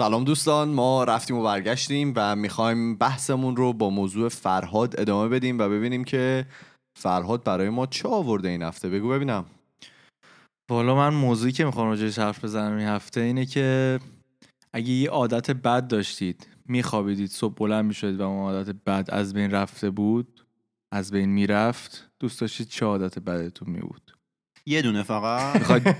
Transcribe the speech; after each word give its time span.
سلام 0.00 0.24
دوستان 0.24 0.68
ما 0.68 1.04
رفتیم 1.04 1.36
و 1.36 1.42
برگشتیم 1.42 2.12
و 2.16 2.36
می‌خوایم 2.36 2.96
بحثمون 2.96 3.56
رو 3.56 3.72
با 3.72 3.90
موضوع 3.90 4.28
فرهاد 4.28 5.00
ادامه 5.00 5.28
بدیم 5.28 5.58
و 5.58 5.68
ببینیم 5.68 6.04
که 6.04 6.46
فرهاد 6.98 7.44
برای 7.44 7.68
ما 7.68 7.86
چه 7.86 8.08
آورده 8.08 8.48
این 8.48 8.62
هفته. 8.62 8.88
بگو 8.88 9.08
ببینم. 9.08 9.44
والا 10.70 10.94
من 10.94 11.14
موضوعی 11.14 11.52
که 11.52 11.64
می‌خوام 11.64 11.88
راجعش 11.88 12.18
حرف 12.18 12.44
بزنم 12.44 12.76
این 12.76 12.88
هفته 12.88 13.20
اینه 13.20 13.46
که 13.46 13.98
اگه 14.72 14.90
یه 14.90 15.10
عادت 15.10 15.50
بد 15.50 15.88
داشتید 15.88 16.48
میخوابیدید 16.66 17.30
صبح 17.30 17.54
بلند 17.54 17.84
می‌شدید 17.84 18.20
و 18.20 18.22
اون 18.22 18.54
عادت 18.54 18.76
بد 18.86 19.08
از 19.08 19.34
بین 19.34 19.50
رفته 19.50 19.90
بود 19.90 20.46
از 20.92 21.10
بین 21.10 21.28
می‌رفت 21.28 22.10
دوست 22.20 22.40
داشتید 22.40 22.68
چه 22.68 22.86
عادت 22.86 23.18
بدتون 23.18 23.70
میبود؟ 23.70 24.19
یه 24.66 24.82
دونه 24.82 25.02
فقط. 25.02 25.56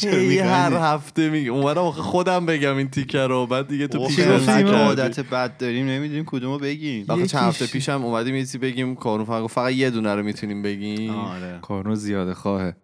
هی 0.00 0.38
هر 0.54 0.72
هفته 0.72 1.30
میگه 1.30 1.50
اومدم 1.50 1.80
آخه 1.80 2.02
خودم 2.02 2.46
بگم 2.46 2.76
این 2.76 2.88
تیکه 2.90 3.18
رو 3.18 3.46
بعد 3.46 3.68
دیگه 3.68 3.86
تو 3.86 4.06
پیش. 4.06 4.20
عادت 4.20 5.20
بد 5.20 5.56
داریم 5.56 5.86
نمی‌دونیم 5.86 6.24
کدومو 6.24 6.58
بگیم. 6.58 7.04
آخه 7.08 7.26
چند 7.26 7.42
هفته 7.42 7.66
پیشم 7.66 8.04
اومدیم 8.04 8.34
یه 8.34 8.40
چیزی 8.40 8.58
بگیم 8.58 8.94
کارون 8.94 9.26
فقط 9.26 9.50
فقط 9.50 9.72
یه 9.72 9.90
دونه 9.90 10.14
رو 10.14 10.22
می‌تونیم 10.22 10.62
بگیم. 10.62 11.10
آره. 11.10 11.58
کارنو 11.62 11.94
زیاده 11.94 12.34
خواهه. 12.34 12.76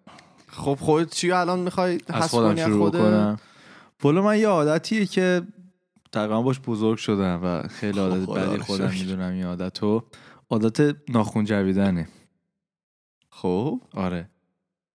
خب 0.49 0.79
خودت 0.81 1.11
چی 1.15 1.33
الان 1.33 1.59
می‌خوای 1.59 1.99
از 2.09 2.31
خودم 2.31 2.57
شروع 2.57 2.91
کنم 2.91 3.39
والا 4.03 4.23
من 4.23 4.39
یه 4.39 4.49
عادتیه 4.49 5.07
که 5.07 5.43
تقریبا 6.13 6.43
باش 6.43 6.61
بزرگ 6.61 6.99
شدم 6.99 7.41
و 7.45 7.69
خیلی 7.69 7.99
عادت 7.99 8.31
بدی 8.31 8.59
خودم. 8.59 8.91
می‌دونم 8.91 9.33
این 9.33 9.45
عادت 9.45 9.79
رو 9.79 10.05
عادت 10.51 10.97
ناخون 11.09 11.45
جویدنه. 11.45 12.09
خب؟ 13.37 13.81
آره. 13.95 14.29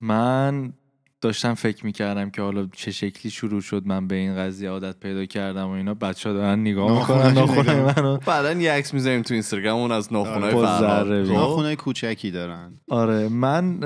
من 0.02 0.74
داشتم 1.22 1.54
فکر 1.54 1.86
می‌کردم 1.86 2.30
که 2.30 2.42
حالا 2.42 2.68
چه 2.74 2.92
شکلی 2.92 3.32
شروع 3.32 3.62
شد 3.62 3.86
من 3.86 4.08
به 4.08 4.16
این 4.16 4.36
قضیه 4.36 4.70
عادت 4.70 5.00
پیدا 5.00 5.26
کردم 5.26 5.68
و 5.68 5.72
اینا. 5.72 5.94
بچه 5.94 6.30
ها 6.30 6.36
دارن 6.36 6.60
نگاه 6.60 7.00
می‌کنن 7.00 7.34
ناخونه. 7.34 7.82
منو. 7.82 8.18
بعدا 8.18 8.54
یه 8.54 8.72
عکس 8.72 8.94
می‌ذاریم 8.94 9.22
تو 9.22 9.34
اینستاگراممون 9.34 9.92
از 9.92 10.14
ناخونای 10.14 10.54
با 10.54 10.66
فرهاد. 10.66 11.06
ذره 11.06 11.26
خب؟ 11.26 11.32
ناخونای 11.32 11.76
کوچکی 11.76 12.32
دارن. 12.32 12.80
آره. 12.90 13.30
من 13.30 13.80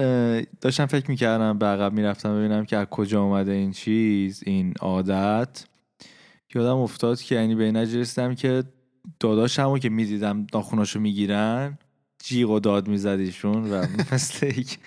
داشتم 0.61 0.85
فکر 0.85 1.11
می‌کردم 1.11 1.57
به 1.57 1.65
عقب 1.65 1.93
می‌رفتم 1.93 2.37
ببینم 2.39 2.65
که 2.65 2.77
از 2.77 2.87
کجا 2.87 3.21
اومده 3.21 3.51
این 3.51 3.71
چیز 3.71 4.43
این 4.45 4.73
عادت. 4.79 5.65
یادم 6.55 6.77
افتاد 6.77 7.21
که 7.21 7.35
یعنی 7.35 7.55
به 7.55 7.63
این 7.63 7.77
رسیدم 7.77 8.35
که 8.35 8.63
داداشمو 9.19 9.77
که 9.77 9.89
می‌دیدم 9.89 10.47
ناخوناشو 10.53 10.99
می‌گیرن 10.99 11.77
جیغ 12.23 12.49
و 12.49 12.59
داد 12.59 12.87
میزدیشون 12.87 13.71
و 13.71 13.85
مثل 14.11 14.47
یک 14.47 14.79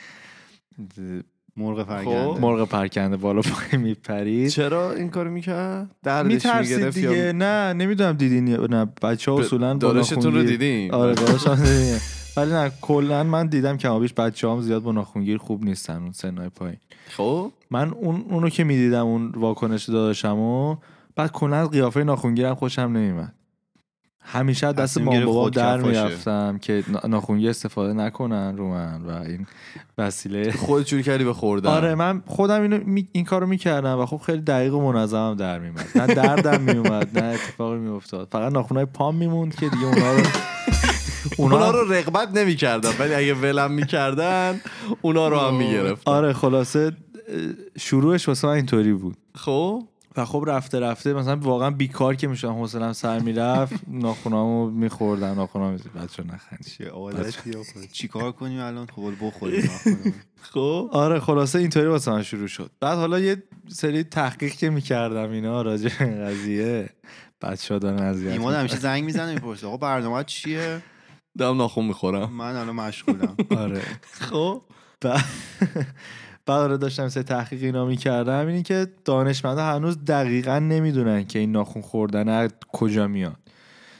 مرغ 1.56 1.78
خب. 1.82 1.84
فرگنده 1.88 2.40
مرغ 2.40 2.68
پرکنده 2.68 3.16
بالا 3.16 3.40
پای 3.40 3.78
میپرید. 3.78 4.48
چرا 4.48 4.92
این 4.92 5.10
کارو 5.10 5.30
می‌کرد؟ 5.30 5.90
دردش 6.02 6.32
میترسید 6.32 6.90
دیگه؟ 6.90 7.16
یا 7.16 7.32
نه 7.32 7.72
نمی‌دونم 7.72 8.12
دیدین 8.12 8.46
یا 8.46 8.66
نه. 8.66 8.84
بچه 9.02 9.30
ها 9.30 9.38
اصولا 9.40 9.74
داداشتون 9.74 10.22
رو 10.22 10.30
ناخونگیر- 10.30 10.48
دیدین؟ 10.50 10.92
آره 10.94 11.14
دیدین. 11.14 11.98
ولی 12.36 12.50
نه 12.52 12.72
کلا 12.80 13.24
من 13.24 13.46
دیدم 13.46 13.76
که 13.76 13.88
آبیش 13.88 14.12
بچه 14.12 14.48
هم 14.50 14.60
زیاد 14.60 14.82
با 14.82 14.92
ناخونگیر 14.92 15.38
خوب 15.38 15.64
نیستن 15.64 16.02
اون 16.02 16.12
سنهای 16.12 16.48
پایین. 16.48 16.76
خب؟ 17.08 17.52
من 17.70 17.90
اون 17.92 18.24
اونو 18.30 18.48
که 18.48 18.64
می‌دیدم 18.64 19.06
اون 19.06 19.32
واکنش 19.36 19.88
داداشمو 19.88 20.76
بعد 21.16 21.32
کلا 21.32 21.56
از 21.56 21.70
قیافه 21.70 22.04
ناخونگیرم 22.04 22.54
خوشم 22.54 22.82
نمیمد 22.82 23.34
همیشه 24.26 24.72
دست 24.72 24.98
مام 24.98 25.14
گرفت 25.14 25.26
بابام 25.26 25.50
در. 25.50 25.80
می‌رفتم 25.80 26.58
که 26.62 26.84
نا- 26.88 27.08
ناخونگیر 27.08 27.50
استفاده 27.50 27.92
نکنن 27.92 28.56
رو 28.56 28.68
من 28.68 29.02
و 29.02 29.10
این 29.10 29.46
وسیله. 29.98 30.52
خودت 30.66 30.86
جوری 30.86 31.02
کردی 31.02 31.24
به 31.24 31.32
خوردن؟ 31.32 31.70
آره 31.70 31.94
من 31.94 32.22
خودم 32.26 32.62
اینو 32.62 32.78
می... 32.84 33.08
این 33.12 33.24
کارو 33.24 33.46
می‌کردم 33.46 33.98
و 33.98 34.06
خب 34.06 34.16
خیلی 34.16 34.40
دقیق 34.42 34.74
و 34.74 34.92
منظمم 34.92 35.34
در 35.34 35.58
میومد 35.58 35.86
نه 35.94 36.06
دردم 36.14 36.60
میومد 36.60 37.18
نه 37.18 37.24
اتفاقی 37.24 37.78
میافتاد. 37.78 38.28
فقط 38.32 38.52
ناخونای 38.52 38.84
پام 38.84 39.14
میموند 39.16 39.54
که 39.54 39.68
دیگه 39.68 39.84
اونا 39.84 40.12
رو 40.12 40.22
اونا 41.36 41.56
اونا 41.56 41.70
رو 41.70 41.92
رغبت 41.92 42.28
نمی‌کردن 42.36 42.90
ولی 42.98 43.14
اگه 43.14 43.34
ولم 43.34 43.70
می‌کردن 43.72 44.60
اونا 45.02 45.28
رو 45.28 45.38
هم 45.38 45.54
می‌گرفت 45.56 46.08
آره 46.08 46.32
خلاصه 46.32 46.92
شروعش 47.78 48.28
واسه 48.28 48.48
من 48.48 48.54
اینطوری 48.54 48.92
بود. 48.92 49.16
خب؟ 49.34 49.82
و 50.16 50.24
خب 50.24 50.44
رفته 50.46 50.80
رفته 50.80 51.12
مثلا 51.12 51.36
واقعا 51.36 51.70
بیکار 51.70 52.14
که 52.14 52.28
می‌شدم 52.28 52.52
حوصلم 52.52 52.92
سر 52.92 53.18
می‌رفت 53.18 53.74
ناخونامو 53.88 54.70
میخوردم 54.70 55.34
ناخونام 55.34 55.76
بچه 55.76 56.22
نخندی 56.22 56.70
چه 56.70 56.88
عادتی 56.88 57.50
آخه. 57.50 57.86
چیکار 57.92 58.32
کنیم 58.32 58.60
الان؟ 58.60 58.86
خب 58.86 59.12
بخوریم. 59.20 59.70
خب 60.40 60.88
آره 60.92 61.20
خلاصه 61.20 61.58
اینطوری 61.58 61.86
واسه 61.86 62.10
من 62.10 62.22
شروع 62.22 62.46
شد. 62.46 62.70
بعد 62.80 62.98
حالا 62.98 63.18
یه 63.18 63.42
سری 63.68 64.04
تحقیق 64.04 64.52
که 64.52 64.70
می‌کردم 64.70 65.30
اینا 65.30 65.62
راجع 65.62 65.88
قضیه 66.28 66.90
بچه 67.42 67.74
ها 67.74 67.78
دارن 67.78 68.02
اذیت 68.02 68.32
ایمان 68.32 68.54
همیشه 68.54 68.76
زنگ 68.76 69.04
می‌زنه 69.04 69.34
می‌پرسه 69.34 69.66
آقا 69.66 69.76
برنامه 69.76 70.24
چیه؟ 70.24 70.82
دارم 71.38 71.56
ناخون 71.56 71.86
می‌خورم. 71.86 72.32
من 72.32 72.56
الان 72.56 72.76
مشغولم. 72.76 73.36
آره. 73.56 73.82
خب. 74.02 74.62
بعد 76.46 76.80
داشتم 76.80 77.08
سه 77.08 77.22
تحقیق 77.22 77.62
اینا 77.62 77.86
می‌کردم 77.86 78.46
اینی 78.46 78.62
که 78.62 78.86
دانشمندا 79.04 79.64
هنوز 79.64 80.04
دقیقا 80.04 80.58
نمی‌دونن 80.58 81.24
که 81.24 81.38
این 81.38 81.52
ناخون 81.52 81.82
خوردن 81.82 82.28
از 82.28 82.50
کجا 82.72 83.06
میاد. 83.06 83.36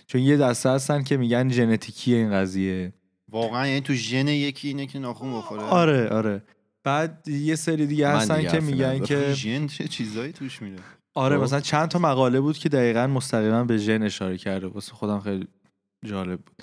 چون 0.07 0.21
یه 0.21 0.37
دسته 0.37 0.71
هستن 0.71 1.03
که 1.03 1.17
میگن 1.17 1.49
ژنتیکی 1.49 2.15
این 2.15 2.33
قضیه. 2.33 2.93
واقعا 3.29 3.67
یعنی 3.67 3.81
تو 3.81 3.93
ژن 3.93 4.29
یکی 4.29 4.69
اینه 4.69 4.87
که 4.87 4.99
ناخون 4.99 5.39
بخوره. 5.39 5.63
آره 5.63 6.09
آره. 6.09 6.43
بعد 6.85 7.29
یه 7.29 7.55
سری 7.55 7.87
دیگه 7.87 8.09
هستن 8.09 8.37
دیگه 8.37 8.49
که 8.51 8.61
میگن. 8.61 8.99
که 8.99 9.33
ژن 9.43 9.67
چه 9.67 9.89
چیزایی 9.89 10.33
توش 10.33 10.63
میره؟ 10.63 10.79
آره 11.15 11.37
خب. 11.37 11.43
مثلا 11.43 11.61
چند 11.61 11.89
تا 11.89 11.99
مقاله 11.99 12.41
بود 12.41 12.59
که 12.59 12.69
دقیقا 12.69 13.07
مستقیما 13.07 13.65
به 13.65 13.79
ژن 13.79 14.03
اشاره 14.03 14.39
کرده. 14.39 14.67
واسه 14.67 14.93
خودم 14.93 15.21
خیلی 15.21 15.49
جالب 16.05 16.41
بود. 16.41 16.63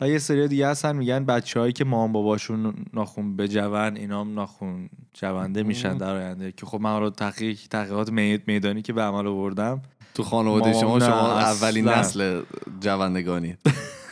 و 0.00 0.08
یه 0.08 0.18
سری 0.18 0.48
دیگه 0.48 0.68
هستن 0.68 0.96
میگن 0.96 1.24
بچههایی 1.24 1.72
که 1.72 1.84
مام 1.84 2.12
باباشون 2.12 2.74
ناخون 2.92 3.36
به 3.36 3.48
جوان 3.48 3.96
اینا 3.96 4.20
هم 4.20 4.34
ناخون 4.34 4.88
جونده 5.12 5.62
میشن 5.62 5.96
در 5.96 6.16
آینده. 6.16 6.52
که 6.52 6.66
خب 6.66 6.80
من 6.80 6.90
حالا 6.90 7.10
تحقیق 7.10 7.60
تحقیقات 7.70 8.10
می- 8.12 8.38
میدانی 8.46 8.82
که 8.82 8.92
به 8.92 9.02
عمل 9.02 9.26
آوردم. 9.26 9.82
تو 10.14 10.22
خانواده 10.22 10.72
ما- 10.72 10.80
شما 10.80 11.00
شما. 11.00 11.38
اولین 11.40 11.88
نسل 11.88 12.42
جوندگانی. 12.80 13.56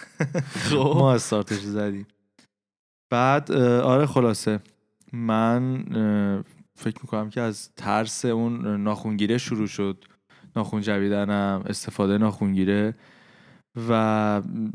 خب. 0.70 0.76
ما 0.76 1.12
استارتش 1.15 1.59
زدیم. 1.60 2.06
بعد 3.10 3.53
آره 3.82 4.06
خلاصه. 4.06 4.60
من 5.12 5.84
فکر 6.75 6.99
می‌کنم 7.03 7.31
که 7.31 7.41
از 7.41 7.70
ترس 7.76 8.25
اون 8.25 8.82
ناخونگیره 8.82 9.38
شروع 9.38 9.66
شد. 9.66 10.04
ناخون 10.56 10.81
جویدنم 10.82 11.62
استفاده 11.66 12.19
ناخونگیره. 12.19 12.94
و 13.77 13.93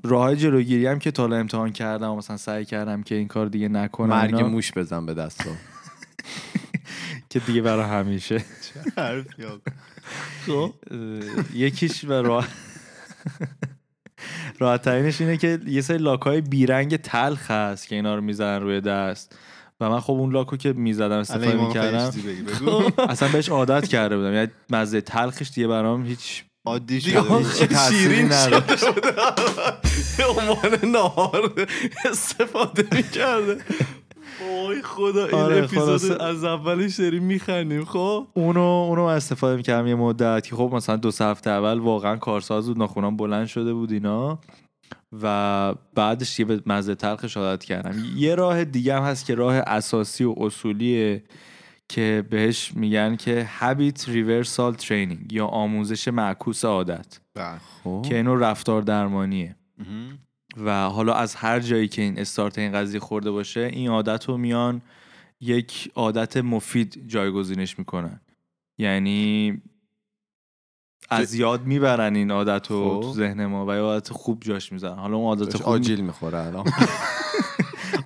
راه 0.04 0.24
های 0.24 0.36
جلوگیری 0.36 0.88
هم 0.88 1.00
که 1.00 1.12
تا 1.12 1.24
حالا 1.24 1.36
امتحان 1.36 1.72
کردم 1.72 2.12
و 2.12 2.16
مثلا 2.16 2.38
سعی 2.38 2.66
کردم 2.66 3.04
که 3.04 3.16
این 3.16 3.28
کار 3.28 3.46
دیگه 3.46 3.68
نکنم 3.68 4.10
مرگ 4.10 4.36
اینا، 4.36 4.48
موش 4.48 4.72
بزن 4.72 5.06
به 5.06 5.14
دستو 5.14 5.50
که 7.30 7.40
دیگه 7.40 7.62
برای 7.62 7.86
همیشه. 7.86 8.44
خب؟ 10.46 10.74
یکیش 11.54 12.04
و 12.04 12.12
راه 12.12 12.48
راحت 14.60 14.82
ترینش 14.82 15.22
اینه 15.22 15.38
که 15.38 15.60
یه 15.68 15.82
سری 15.82 15.98
لاک 15.98 16.22
های 16.22 16.42
بیرنگ 16.42 16.98
تلخ 16.98 17.52
هست 17.52 17.88
که 17.88 17.96
اینا 17.96 18.16
رو 18.16 18.22
می‌زنن 18.22 18.62
روی 18.62 18.82
دست. 18.82 19.38
و 19.80 19.90
من 19.90 20.00
خب 20.00 20.14
اون 20.14 20.32
لاکو 20.32 20.58
که 20.58 20.74
می‌زدم 20.74 21.18
استفاده 21.18 21.68
می‌کردم. 21.68 22.12
اصلا 23.10 23.30
بهش 23.30 23.50
عادت 23.50 23.88
کرده 23.88 24.18
بودم. 24.18 24.34
یعنی 24.34 24.52
مزه 24.70 25.02
تلخش 25.02 25.52
دیگه 25.52 25.68
برام 25.68 26.06
هیچ 26.06 26.44
عادی 26.68 27.02
شده. 27.02 27.22
شیرین. 27.90 28.32
شده 28.32 29.12
به 30.18 30.26
عنوان 30.26 30.92
نهار 30.92 31.54
استفاده 32.06 32.88
می‌کرده. 32.92 33.58
وای 34.42 34.82
خدا 34.82 35.26
این 35.26 35.36
آره، 35.36 35.64
اپیزود. 35.64 36.22
از 36.22 36.44
اولش 36.44 37.00
داریم 37.00 37.24
میخندیم 37.24 37.86
خب؟ 37.86 38.28
اونو 38.34 38.62
اونو 38.62 39.06
من 39.06 39.14
استفاده 39.14 39.56
می‌کردم 39.56 39.88
یه 39.88 39.96
مدت 39.96 40.48
که 40.48 40.56
خب 40.56 40.70
مثلا 40.74 40.96
دو 40.96 41.12
سه 41.12 41.26
هفته 41.26 41.50
اول 41.50 41.80
واقعا 41.80 42.16
کارساز 42.16 42.68
بود 42.68 42.78
ناخونام 42.78 43.18
بلند 43.18 43.48
شده 43.48 43.74
بود 43.74 43.92
اینا. 43.92 44.40
و 45.22 45.74
بعدش 45.96 46.40
یه 46.40 46.46
به 46.46 46.62
مزه 46.66 46.96
تلخش 46.96 47.38
عادت 47.38 47.64
کردم. 47.64 47.96
یه 48.16 48.36
راه 48.36 48.64
دیگه 48.66 48.96
هم 48.96 49.04
هست 49.04 49.26
که 49.26 49.36
راه 49.36 49.56
اساسی 49.56 50.24
و 50.24 50.36
اصولیه 50.38 51.24
که 51.90 52.26
بهش 52.30 52.72
میگن 52.76 53.16
که 53.16 53.50
habit 53.60 54.00
reversal 54.02 54.82
training 54.82 55.32
یا 55.32 55.46
آموزش 55.46 56.08
معکوس 56.08 56.66
عادت. 56.66 57.20
بله. 57.34 57.60
خب. 57.84 58.06
که 58.10 58.16
اینو 58.16 58.36
رفتار 58.36 58.82
درمانیه. 58.82 59.56
و 60.58 60.90
حالا 60.90 61.14
از 61.14 61.36
هر 61.36 61.60
جایی 61.60 61.88
که 61.88 62.02
این 62.02 62.20
استارت 62.20 62.58
این 62.58 62.72
قضیه 62.72 63.00
خورده 63.00 63.32
باشه 63.32 63.60
این 63.60 63.90
عادت 63.90 64.26
رو 64.26 64.38
میان 64.38 64.82
یک 65.42 65.92
عادت 65.96 66.38
مفید 66.38 67.04
جایگزینش 67.08 67.80
می‌کنن. 67.80 68.22
یعنی 68.78 69.62
از 71.10 71.34
یاد 71.34 71.66
می‌برن 71.66 72.16
این 72.16 72.32
عادت 72.32 72.68
رو 72.68 73.02
خب. 73.02 73.08
تو 73.08 73.14
ذهن 73.14 73.46
ما 73.46 73.66
و 73.66 73.70
یه 73.70 73.82
عادت 73.82 74.10
خوب 74.10 74.44
جاش 74.44 74.72
می‌ذارن. 74.72 75.00
حالا 75.00 75.18
اون 75.18 75.26
عادت 75.26 75.58
خوب 75.58 75.68
آجیل 75.68 76.02
می‌خوره 76.02 76.38
الان. 76.38 76.66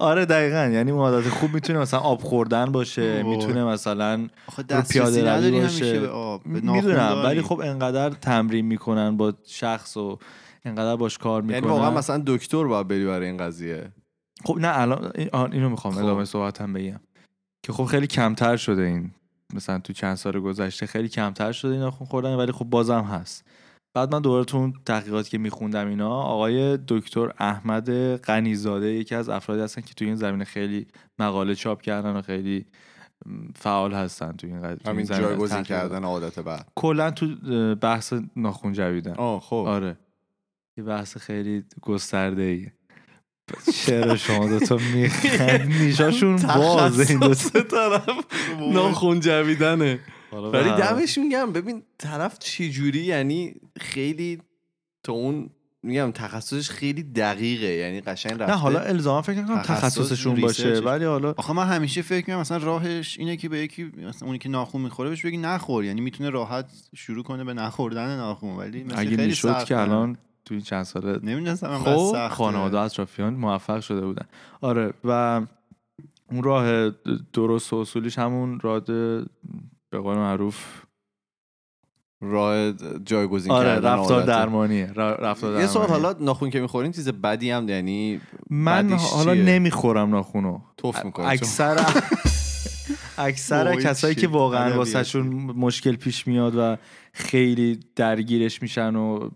آره 0.01 0.25
دقیقا 0.25 0.69
یعنی 0.73 0.91
عادت 0.91 1.29
خوب 1.29 1.53
می‌تونه 1.53 1.79
مثلا 1.79 1.99
آب 1.99 2.21
خوردن 2.21 2.65
باشه. 2.65 3.23
می‌تونه 3.23 3.63
مثلا 3.63 4.27
پیاده 4.89 5.35
روی 5.35 5.51
باشه. 5.51 5.67
همیشه 5.67 5.99
به 5.99 6.09
آب 6.09 6.43
به 6.43 6.61
ناخن 6.61 6.77
می‌دونم. 6.77 7.21
ولی 7.25 7.41
خب 7.41 7.59
انقدر 7.59 8.09
تمرین 8.09 8.65
می‌کنن 8.65 9.17
با 9.17 9.33
شخص 9.45 9.97
و 9.97 10.19
انقدر 10.65 10.95
باش 10.95 11.17
کار 11.17 11.41
می‌کنن 11.41 11.55
یعنی 11.55 11.67
واقعا 11.67 11.91
مثلا 11.91 12.23
دکتر 12.27 12.63
باید 12.67 12.87
بری 12.87 13.05
برای 13.05 13.27
این 13.27 13.37
قضیه 13.37 13.91
خب 14.45 14.57
نه 14.57 14.79
الان 14.79 15.11
اینو 15.33 15.69
می‌خوام 15.69 15.93
خب. 15.93 16.03
ادامه 16.03 16.25
صحبتم 16.25 16.73
بگم 16.73 16.99
که 17.63 17.73
خب 17.73 17.85
خیلی 17.85 18.07
کمتر 18.07 18.57
شده 18.57 18.81
این 18.81 19.11
مثلا 19.53 19.79
تو 19.79 19.93
چند 19.93 20.15
سال 20.15 20.39
گذشته 20.39 20.85
خیلی 20.85 21.09
کمتر 21.09 21.51
شده 21.51 21.71
این 21.71 21.79
ناخن 21.79 22.05
خوردن 22.05 22.35
ولی 22.35 22.51
خب 22.51 22.65
بازم 22.65 23.01
هست 23.01 23.45
بعد 23.93 24.13
من 24.15 24.21
دوباره 24.21 24.45
تو 24.45 24.57
اون 24.57 24.73
تحقیقاتی 24.85 25.29
که 25.29 25.37
میخوندم 25.37 25.87
اینا 25.87 26.09
آقای 26.09 26.77
دکتر 26.87 27.33
احمد 27.37 28.15
غنیزاده 28.15 28.93
یکی 28.93 29.15
از 29.15 29.29
افرادی 29.29 29.61
هستن 29.61 29.81
که 29.81 29.93
تو 29.93 30.05
این 30.05 30.15
زمینه 30.15 30.43
خیلی 30.43 30.87
مقاله 31.19 31.55
چاپ 31.55 31.81
کردن 31.81 32.11
و 32.15 32.21
خیلی 32.21 32.65
فعال 33.55 33.93
هستن 33.93 34.31
تو 34.31 34.47
این 34.47 34.61
قضیه 34.61 34.91
همین 34.91 35.05
جایگزین. 35.05 35.63
کردن 35.63 36.03
عادت 36.03 36.39
بعد. 36.39 36.67
کلا 36.75 37.11
تو 37.11 37.35
بحث 37.75 38.13
ناخون 38.35 38.73
جویدن 38.73 39.13
آه 39.13 39.39
خب. 39.39 39.55
آره. 39.55 39.97
یه 40.77 40.83
بحث 40.83 41.17
خیلی 41.17 41.63
گسترده 41.81 42.41
ایه 42.41 42.73
چرا 43.85 44.15
شما 44.15 44.47
دوتا 44.47 44.77
میخند 44.93 45.71
نیشاشون 45.81 46.35
بازه 46.35 47.05
این 47.09 47.19
تخصص 47.19 47.51
طرف. 47.51 48.25
ناخون 48.73 49.19
جویدنه 49.19 49.99
ولی. 50.33 50.69
دمشون 50.69 51.29
گم 51.29 51.53
ببین 51.53 51.83
طرف 51.97 52.39
چی 52.39 52.71
جوری 52.71 53.03
یعنی 53.03 53.55
خیلی 53.79 54.41
تو 55.03 55.11
اون 55.11 55.49
میگم 55.83 56.11
تخصصش 56.11 56.69
خیلی 56.69 57.03
دقیقه. 57.03 57.67
یعنی 57.67 58.01
قشنگ 58.01 58.33
رفته 58.33 58.45
نه 58.45 58.57
حالا 58.57 58.79
الزاما 58.79 59.21
فکر 59.21 59.41
نکنم 59.41 59.61
تخصص 59.61 59.97
تخصصشون 59.97 60.41
باشه 60.41 60.63
ریسرچش. 60.63 60.85
ولی 60.85 61.05
حالا 61.05 61.33
آخه 61.37 61.53
من 61.53 61.67
همیشه 61.67 62.01
فکر 62.01 62.17
می‌کنم 62.17 62.39
مثلا 62.39 62.57
راهش 62.57 63.19
اینه 63.19 63.37
که 63.37 63.49
به 63.49 63.57
یکی 63.57 63.83
مثلا 63.83 64.27
اونی 64.27 64.39
که 64.39 64.49
ناخون 64.49 64.81
می‌خوره 64.81 65.09
بهش 65.09 65.25
بگی 65.25 65.37
نخور. 65.37 65.85
یعنی 65.85 66.01
می‌تونه 66.01 66.29
راحت 66.29 66.65
شروع 66.95 67.23
کنه 67.23 67.43
به 67.43 67.53
نخوردن 67.53 68.17
ناخون 68.17 68.57
ولی 68.57 68.83
مثل 68.83 68.99
اگه 68.99 69.17
خیلی 69.17 69.35
سخته. 69.35 69.65
که 69.65 69.77
الان 69.77 70.17
تو 70.45 70.53
این 70.53 70.63
چند 70.63 70.83
ساله 70.83 71.19
نمی‌دونستم 71.23 71.77
خب 71.77 72.27
خانواده 72.27 72.79
اطرافیان 72.79 73.33
موفق 73.33 73.79
شده 73.79 74.01
بودن. 74.01 74.25
آره 74.61 74.93
و 75.03 75.41
اون 76.31 76.43
راه 76.43 76.89
درست 77.33 77.73
و 77.73 77.75
اصولیش 77.75 78.19
همون 78.19 78.59
راه 78.59 78.81
به 79.91 79.99
قول 79.99 80.15
معروف 80.15 80.81
راه 82.21 82.71
جایگزین 83.05 83.51
آره 83.51 83.69
کردن 83.69 83.93
رفتار. 83.93 84.23
درمانیه 84.23 84.93
رفتار 84.95 85.61
یه 85.61 85.67
سوال. 85.67 85.87
حالا 85.89 86.15
ناخون 86.19 86.49
که 86.49 86.59
می‌خورین 86.59 86.91
چیز 86.91 87.09
بدی 87.09 87.51
هم 87.51 87.69
یعنی 87.69 88.21
من 88.49 88.91
حالا 88.91 89.35
چیه؟ 89.35 89.43
نمی‌خورم 89.43 90.09
ناخونو 90.09 90.59
توف 90.77 91.05
می‌کنه 91.05 91.27
اکثر 91.27 91.79
اکثر 93.17 93.75
کسایی 93.75 94.15
که 94.15 94.27
واقعا 94.27 94.59
ادبیاتی. 94.59 94.77
واسهشون 94.77 95.27
مشکل 95.55 95.95
پیش 95.95 96.27
میاد 96.27 96.53
و 96.57 96.77
خیلی 97.13 97.79
درگیرش 97.95 98.61
میشن 98.61 98.95
و 98.95 99.29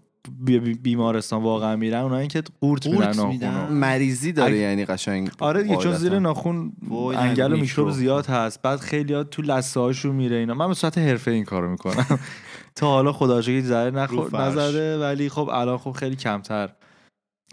بیمارستان 0.83 1.43
واقعا 1.43 1.75
میرن 1.75 2.01
اونایی 2.01 2.27
که 2.27 2.43
قورت 2.61 2.87
میدن 2.87 3.11
قورت 3.11 3.25
میدن. 3.25 3.67
مریضی 3.73 4.31
داره 4.31 4.57
یعنی 4.57 4.85
قشنگ 4.85 5.31
آره 5.39 5.63
دیگه 5.63 5.75
چون. 5.75 5.93
زیر 5.93 6.19
ناخون 6.19 6.73
انگل 7.17 7.53
و 7.53 7.57
میکروب. 7.57 7.91
زیاد 7.91 8.25
هست 8.25 8.61
بعد 8.61 8.79
خیلی 8.79 9.23
تو 9.23 9.41
لثه 9.41 9.79
هاشون 9.79 10.15
میره 10.15 10.35
اینا 10.35 10.53
من 10.53 10.67
به 10.67 10.73
صورت 10.73 10.97
حرفه 10.97 11.31
این 11.31 11.43
کارو 11.43 11.69
می‌کنم 11.69 12.19
تا 12.75 12.87
حالا 12.87 13.13
خدا 13.13 13.41
شکر 13.41 13.89
نخور 13.89 14.29
فرش. 14.29 14.41
نزده 14.57 14.99
ولی 14.99 15.29
خب 15.29 15.49
الان 15.53 15.77
خب 15.77 15.91
خیلی 15.91 16.15
کمتر 16.15 16.69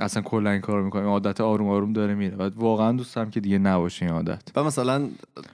اصلا 0.00 0.22
کلا 0.22 0.50
این 0.50 0.60
کارو 0.60 0.84
می‌کنیم 0.84 1.06
عادت 1.08 1.40
آروم 1.40 1.68
آروم 1.68 1.92
داره 1.92 2.14
میره 2.14 2.36
و 2.36 2.50
واقعا 2.56 2.92
دوست 2.92 3.16
دارم 3.16 3.30
که 3.30 3.40
دیگه 3.40 3.58
نباشه 3.58 4.06
این 4.06 4.14
عادت 4.14 4.42
و 4.56 4.64
مثلا 4.64 5.08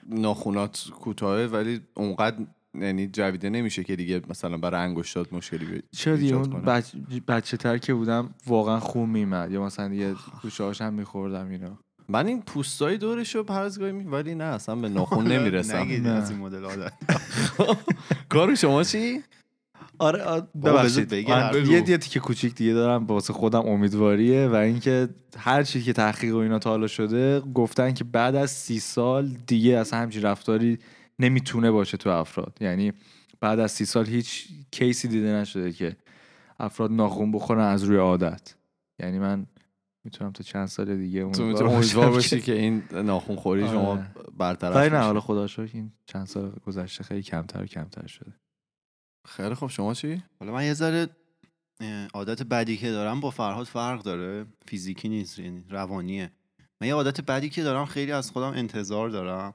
ناخونات 0.09 0.85
کوتاهه 1.01 1.45
ولی 1.45 1.81
اونقدر 1.93 2.37
یعنی 2.81 3.07
جویده 3.07 3.49
نمیشه 3.49 3.83
که 3.83 3.95
دیگه 3.95 4.21
مثلا 4.29 4.57
برای 4.57 4.81
انگشتات 4.81 5.33
مشکلی 5.33 5.65
بی- 5.65 5.83
چرا 5.91 6.15
دیگه 6.15 6.35
ایجاد 6.37 6.53
اون. 6.53 6.61
بچ... 6.65 6.95
بچه 7.27 7.57
تر 7.57 7.77
که 7.77 7.93
بودم 7.93 8.29
واقعا 8.47 8.79
خون 8.79 9.09
میمد 9.09 9.51
یا 9.51 9.63
مثلا 9.65 9.87
دیگه 9.87 10.15
گوشه 10.41 10.63
هاشم 10.63 10.93
میخوردم 10.93 11.49
اینا 11.49 11.79
من 12.09 12.27
این 12.27 12.41
پوستای 12.41 12.97
دورش 12.97 13.35
رو 13.35 13.51
هر 13.51 13.61
از 13.61 13.79
گاهی 13.79 13.91
می 13.91 14.03
ولی 14.03 14.35
نه 14.35 14.43
اصلا 14.43 14.75
به 14.75 14.89
ناخون 14.99 15.27
نمی‌رسم. 15.27 15.87
از 16.07 16.29
این 16.31 16.39
مدل 16.39 16.63
عادت 16.63 16.93
کار 18.29 18.55
شما 18.55 18.83
چی 18.83 19.23
آره 19.99 20.23
ببخشید 20.63 21.13
یه 21.13 21.25
بگو. 21.53 21.71
یه 21.71 21.97
تیکه 21.97 22.19
کوچیک 22.19 22.55
دیگه 22.55 22.73
دارم 22.73 23.05
واسه 23.05 23.33
خودم 23.33 23.59
امیدواریه 23.67 24.47
و 24.47 24.55
اینکه 24.55 25.09
هر 25.37 25.63
چیزی 25.63 25.85
که 25.85 25.93
تحقیق 25.93 26.35
و 26.35 26.37
اینا 26.37 26.59
تا 26.59 26.69
حالا 26.69 26.87
شده 26.87 27.39
گفتن 27.39 27.93
که 27.93 28.03
بعد 28.03 28.35
از 28.35 28.51
سی 28.51 28.79
سال 28.79 29.27
دیگه 29.47 29.77
اصلا 29.77 29.99
همچین 29.99 30.21
رفتاری 30.21 30.79
نمی‌تونه 31.19 31.71
باشه 31.71 31.97
تو 31.97 32.09
افراد. 32.09 32.57
یعنی 32.61 32.93
بعد 33.39 33.59
از 33.59 33.71
سی 33.71 33.85
سال 33.85 34.05
هیچ 34.05 34.47
کیسی 34.71 35.07
دیده 35.07 35.27
نشده 35.27 35.71
که 35.71 35.95
افراد 36.59 36.91
ناخون 36.91 37.31
بخورن 37.31 37.63
از 37.63 37.83
روی 37.83 37.97
عادت. 37.97 38.55
یعنی 38.99 39.19
من 39.19 39.45
می‌تونم 40.03 40.31
تا 40.31 40.43
چند 40.43 40.67
سال 40.67 40.97
دیگه 40.97 41.31
تو 41.31 41.43
امیدوار 41.43 42.09
باشی 42.09 42.41
که 42.41 42.53
این 42.53 42.83
ناخون 42.91 43.35
خوری 43.35 43.67
شما 43.67 43.91
آره. 43.91 44.11
برطرف 44.37 44.75
ولی 44.75 44.89
نه. 44.89 44.99
حالا 44.99 45.19
خدا 45.19 45.47
شکر 45.47 45.69
این 45.73 45.91
چند 46.05 46.25
سال 46.25 46.51
گذشته 46.65 47.03
خیلی 47.03 47.21
کمتر 47.21 47.63
و 47.63 47.65
کمتر 47.65 48.07
شده. 48.07 48.33
خیلی 49.27 49.55
خب 49.55 49.67
شما 49.67 49.93
چی؟ 49.93 50.23
حالا 50.39 50.51
من 50.51 50.65
یه 50.65 50.73
ذره 50.73 51.09
عادت 52.13 52.43
بدی 52.43 52.77
که 52.77 52.91
دارم 52.91 53.19
با 53.19 53.29
فرهاد 53.29 53.65
فرق 53.65 54.03
داره. 54.03 54.45
فیزیکی 54.65 55.09
نیست 55.09 55.39
یعنی 55.39 55.63
روانیه. 55.69 56.31
من 56.81 56.87
یه 56.87 56.93
عادت 56.93 57.21
بدی 57.21 57.49
که 57.49 57.63
دارم 57.63 57.85
خیلی 57.85 58.11
از 58.11 58.31
خودم 58.31 58.51
انتظار 58.51 59.09
دارم. 59.09 59.53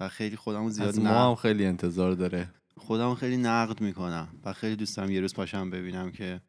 و 0.00 0.08
خیلی 0.08 0.36
خودم 0.36 0.68
زیاد 0.68 0.88
از 0.88 1.00
ما 1.00 1.28
هم 1.28 1.34
خیلی 1.34 1.66
انتظار 1.66 2.12
داره. 2.12 2.48
خودم 2.76 3.14
خیلی 3.14 3.36
نقد 3.36 3.80
می‌کنم 3.80 4.28
و 4.44 4.52
خیلی 4.52 4.76
دوست 4.76 4.96
دارم 4.96 5.10
یه 5.10 5.20
روز 5.20 5.34
پاشم 5.34 5.70
ببینم 5.70 6.12
که 6.12 6.40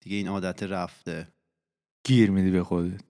دیگه 0.00 0.16
این 0.16 0.28
عادت 0.28 0.62
رفته. 0.62 1.28
گیر 2.04 2.30
میدی 2.30 2.50
به 2.50 2.64
خودت. 2.64 3.00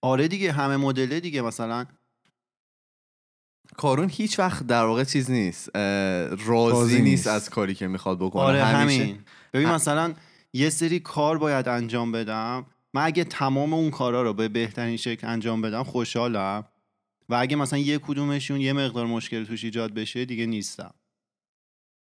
آره 0.00 0.28
دیگه 0.28 0.52
همه 0.52 0.76
مدله 0.76 1.20
دیگه. 1.20 1.42
مثلا 1.42 1.86
کارون 3.76 4.08
هیچ 4.08 4.38
وقت 4.38 4.66
در 4.66 4.84
واقع 4.84 5.04
چیز 5.04 5.30
نیست 5.30 5.76
راضی 6.46 6.94
نیست 6.94 7.04
نیست. 7.04 7.26
از 7.26 7.50
کاری 7.50 7.74
که 7.74 7.86
می‌خواد 7.86 8.18
بکنه. 8.18 8.42
آره 8.42 8.64
همیشه. 8.64 9.02
همین 9.02 9.24
ببین 9.52 9.68
ه- 9.68 9.72
مثلا 9.72 10.14
یه 10.52 10.70
سری 10.70 11.00
کار 11.00 11.38
باید 11.38 11.68
انجام 11.68 12.12
بدم. 12.12 12.66
من 12.94 13.04
اگه 13.04 13.24
تمام 13.24 13.74
اون 13.74 13.90
کارا 13.90 14.22
رو 14.22 14.34
به 14.34 14.48
بهترین 14.48 14.96
شکل 14.96 15.26
انجام 15.26 15.62
بدم 15.62 15.82
خوشحالم. 15.82 16.64
و 17.32 17.34
اگه 17.40 17.56
مثلا 17.56 17.78
یه 17.78 17.98
کدومشون 17.98 18.60
یه 18.60 18.72
مقدار 18.72 19.06
مشکل 19.06 19.44
توش 19.44 19.64
ایجاد 19.64 19.94
بشه 19.94 20.24
دیگه 20.24 20.46
نیستم 20.46 20.94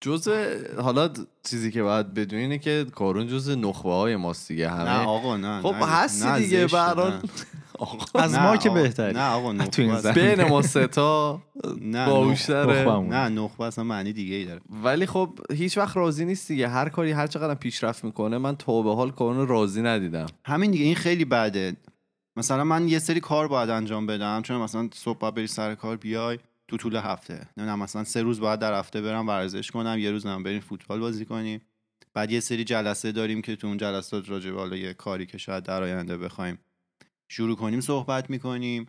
جزء 0.02 0.58
حالا 0.82 1.10
چیزی 1.50 1.72
که 1.72 1.84
باید 1.84 2.14
بدونی 2.14 2.42
اینه 2.42 2.58
که 2.58 2.86
کارون 2.96 3.28
جزء 3.28 3.56
نخبه 3.56 3.94
های 3.94 4.16
ماست 4.16 4.48
دیگه 4.48 4.70
همه 4.70 4.84
نه 4.84 5.06
آقا 5.06 5.38
نه 5.38 5.62
خب 5.62 5.76
نه، 5.76 5.86
هستی 5.86 6.28
نه، 6.28 6.40
دیگه 6.40 6.68
زشته، 6.68 6.78
به 6.78 6.82
هر 6.82 6.94
حال. 6.94 7.12
نه. 7.12 7.22
آقا 7.80 8.20
از 8.20 8.34
ما 8.34 8.58
که 8.58 8.70
بهتری. 8.70 9.14
نه 9.14 9.30
آقا 9.30 9.54
نخبه 9.62 10.02
تو. 10.02 10.14
بین 10.14 10.44
ما 10.44 10.62
ستا 10.62 11.42
نه. 11.82 12.06
نه 13.00 13.30
نخبه 13.30 13.66
اصلا 13.66 13.84
معنی 13.84 14.14
دیگه 14.14 14.36
ای 14.36 14.46
داره 14.46 14.62
ولی 14.84 15.06
خب 15.06 15.40
هیچ 15.54 15.78
وقت 15.78 15.98
راضی 15.98 16.26
نیست 16.26 16.48
دیگه 16.48 16.68
هر 16.68 16.90
کاری 16.90 17.12
هر 17.12 17.28
چقدر 17.28 17.56
پیشرفت 17.56 18.04
می‌کنه 18.04 18.38
من 18.38 18.56
تا 18.56 18.82
به 18.82 18.96
حال 18.96 19.12
کارون 19.12 19.38
رو 19.38 19.46
راضی 19.46 19.82
ندیدم 19.82 20.26
همین 20.46 20.72
دیگه 20.72 20.86
این 20.86 20.96
خیلی 20.96 21.26
بده 21.26 21.76
مثلا 22.40 22.64
من 22.64 22.88
یه 22.88 23.00
سری 23.00 23.20
کار 23.20 23.48
باید 23.48 23.70
انجام 23.70 24.06
بدم 24.06 24.42
چون 24.42 24.58
مثلا 24.58 24.90
صبح 24.94 25.20
باید 25.20 25.36
بری 25.36 25.48
سر 25.48 25.76
کار 25.76 25.98
بیای 25.98 26.40
تو 26.68 26.78
طول 26.78 26.96
هفته. 26.96 27.48
نمی‌دونم 27.58 27.80
مثلا 27.80 28.04
سه 28.04 28.22
روز 28.22 28.40
باید 28.40 28.60
در 28.60 28.80
هفته 28.80 29.02
برم 29.02 29.28
ورزش 29.28 29.72
کنم 29.72 30.00
یه 30.00 30.12
روز 30.12 30.26
هم 30.26 30.44
بریم 30.44 30.60
فوتبال 30.60 31.00
بازی 31.00 31.26
کنیم. 31.26 31.62
بعد 32.14 32.32
یه 32.32 32.40
سری 32.40 32.64
جلسه 32.64 33.12
داریم 33.12 33.42
که 33.42 33.56
تو 33.56 33.68
اون 33.68 33.78
جلسات 33.78 34.30
راجع 34.30 34.52
به 34.52 34.80
یه 34.80 34.94
کاری 34.94 35.26
که 35.26 35.38
شاید 35.38 35.64
در 35.64 35.84
آینده 35.84 36.18
بخوایم 36.18 36.60
شروع 37.28 37.56
کنیم 37.56 37.82
صحبت 37.82 38.30
می‌کنیم. 38.30 38.88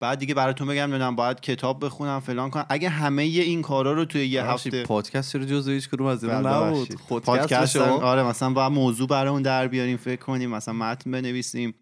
بعد 0.00 0.18
دیگه 0.18 0.34
براتون 0.34 0.66
بگم 0.66 0.82
نمی‌دونم 0.82 1.16
باید 1.16 1.40
کتاب 1.40 1.84
بخونم 1.84 2.20
فلان 2.20 2.50
کنم. 2.50 2.66
اگه 2.68 2.88
همه 2.88 3.22
این 3.22 3.62
کارا 3.62 3.92
رو 3.92 4.04
توی 4.04 4.26
یه 4.26 4.44
هفته 4.44 4.82
پادکست 4.82 5.32
چرا 5.32 5.44
جزء 5.44 5.72
هیچ 5.72 5.88
کدوم 5.88 6.06
از 6.06 6.24
اینا 6.24 6.42
بله، 6.42 6.66
نبود. 6.66 6.94
پادکست 7.08 7.76
آره 7.76 8.22
مثلا 8.22 8.50
باید 8.50 8.72
موضوع 8.72 9.08
برامون 9.08 9.42
در 9.42 9.68
بیاریم 9.68 9.96
فکر 9.96 10.20
کنیم 10.20 10.50
مثلا 10.50 10.74
متن 10.74 11.10
بنویسیم. 11.10 11.74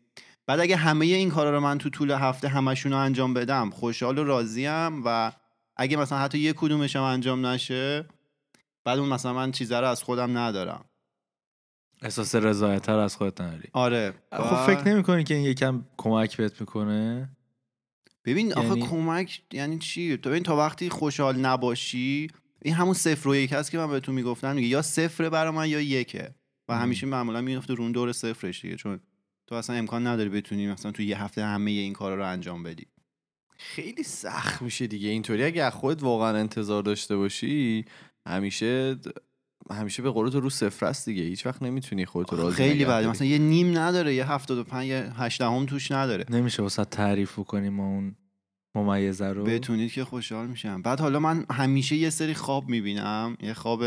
بعد 0.47 0.61
اگه 0.61 0.77
همه 0.77 1.07
این 1.07 1.31
کارا 1.31 1.51
رو 1.51 1.61
من 1.61 1.79
تو 1.79 1.91
طول 1.91 2.11
هفته 2.11 2.49
همشون 2.49 2.93
رو 2.93 2.99
انجام 2.99 3.35
بدم 3.35 3.71
خوشحال 3.71 4.19
و 4.19 4.25
راضیم 4.25 5.03
و 5.05 5.33
اگه 5.77 5.97
مثلا 5.97 6.19
حتی 6.19 6.39
یه 6.39 6.53
کدومش 6.53 6.97
هم 6.97 7.03
انجام 7.03 7.47
نشه 7.47 8.05
بعد 8.85 8.99
اون 8.99 9.09
مثلا 9.09 9.33
من 9.33 9.53
چیزا 9.53 9.81
رو 9.81 9.87
از 9.87 10.03
خودم 10.03 10.39
ندارم. 10.39 10.85
احساس 12.03 12.35
رضایت 12.35 12.83
تر 12.83 12.99
از 12.99 13.17
خودت 13.17 13.41
نداری. 13.41 13.69
آره. 13.73 14.15
خب 14.33 14.67
فکر 14.67 14.89
نمی 14.89 15.03
کنی 15.03 15.25
که 15.25 15.35
این 15.35 15.45
یکم 15.45 15.85
کمک 15.97 16.37
بهت 16.37 16.61
می‌کنه؟ 16.61 17.29
ببین 18.25 18.53
آخه 18.55 18.69
یعنی- 18.69 18.87
کمک 18.87 19.43
یعنی 19.53 19.79
چی؟ 19.79 20.17
تو 20.17 20.31
ببین 20.31 20.43
تا 20.43 20.57
وقتی 20.57 20.91
خوشحال 20.91 21.37
نباشی 21.37 22.29
این 22.63 22.75
همون 22.75 22.95
صفر 22.95 23.29
و 23.29 23.37
یک 23.37 23.53
هست 23.53 23.71
که 23.71 23.79
من 23.79 23.91
بهتون 23.91 24.15
می‌گفتم 24.15 24.59
یا 24.59 24.83
صفره 24.83 25.31
برای 25.31 25.53
من 25.53 25.69
یا 25.69 25.81
یکه. 25.81 26.35
و. 26.69 26.79
همیشه 26.79 27.07
معمولا 27.07 27.41
میفته 27.41 27.75
رون 27.75 27.93
دور 27.93 28.13
صفرش 28.13 28.63
دیگه 28.63 28.77
چون 28.77 29.01
تو 29.53 29.59
اصلا 29.59 29.77
امکان 29.77 30.07
نداری 30.07 30.29
بتونی 30.29 30.67
مثلا 30.67 30.93
تو 30.93 31.03
یه 31.03 31.23
هفته 31.23 31.45
همه 31.45 31.71
این 31.71 31.93
کارا 31.93 32.15
رو 32.15 32.27
انجام 32.27 32.63
بدی. 32.63 32.87
خیلی 33.59 34.03
سخت 34.03 34.63
میشه 34.63 34.87
دیگه. 34.87 35.09
اینطوری 35.09 35.45
اگه 35.45 35.63
از 35.63 35.73
خودت 35.73 36.03
واقعا 36.03 36.37
انتظار 36.37 36.83
داشته 36.83 37.17
باشی 37.17 37.85
همیشه 38.27 38.97
همیشه 39.71 40.03
به 40.03 40.11
قول 40.11 40.31
تو 40.31 40.41
رو 40.41 40.51
صفر 40.51 40.87
است 40.87 41.09
دیگه. 41.09 41.23
هیچ 41.23 41.47
وقت 41.47 41.63
نمی‌تونی 41.63 42.07
خودت 42.07 42.33
رو 42.33 42.39
راضی 42.39 42.57
خیلی 42.57 42.85
بعد. 42.85 43.07
مثلا 43.07 43.27
یه 43.27 43.39
نیم 43.39 43.79
نداره 43.79 44.15
یه 44.15 44.33
75 44.33 44.89
یه 44.89 45.13
8 45.17 45.41
هم 45.41 45.67
توش 45.67 45.91
نداره. 45.91 46.25
نمیشه 46.31 46.63
واسه 46.63 46.85
تعریف 46.85 47.35
کنیم 47.35 47.73
ما 47.73 47.87
اون 47.87 48.17
ممیزه 48.75 49.29
رو؟ 49.29 49.45
بتونید 49.45 49.93
که 49.93 50.05
خوشحال 50.05 50.47
میشم. 50.47 50.83
بعد 50.83 51.01
حالا 51.01 51.19
من 51.19 51.47
همیشه 51.51 51.97
یه 51.97 52.11
سری 52.11 52.35
خواب 52.35 52.69
می‌بینم. 52.69 53.37
یه 53.41 53.55
خواب 53.55 53.83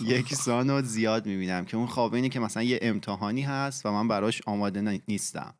یکسان 0.00 0.70
و 0.70 0.82
زیاد 0.82 1.26
می‌بینم 1.26 1.64
که 1.64 1.76
اون 1.76 1.86
خواب 1.86 2.14
اینه 2.14 2.28
که 2.28 2.40
مثلا 2.40 2.62
یه 2.62 2.78
امتحانی 2.82 3.42
هست 3.42 3.86
و 3.86 3.92
من 3.92 4.08
براش 4.08 4.42
آماده 4.46 5.00
نیستم. 5.08 5.54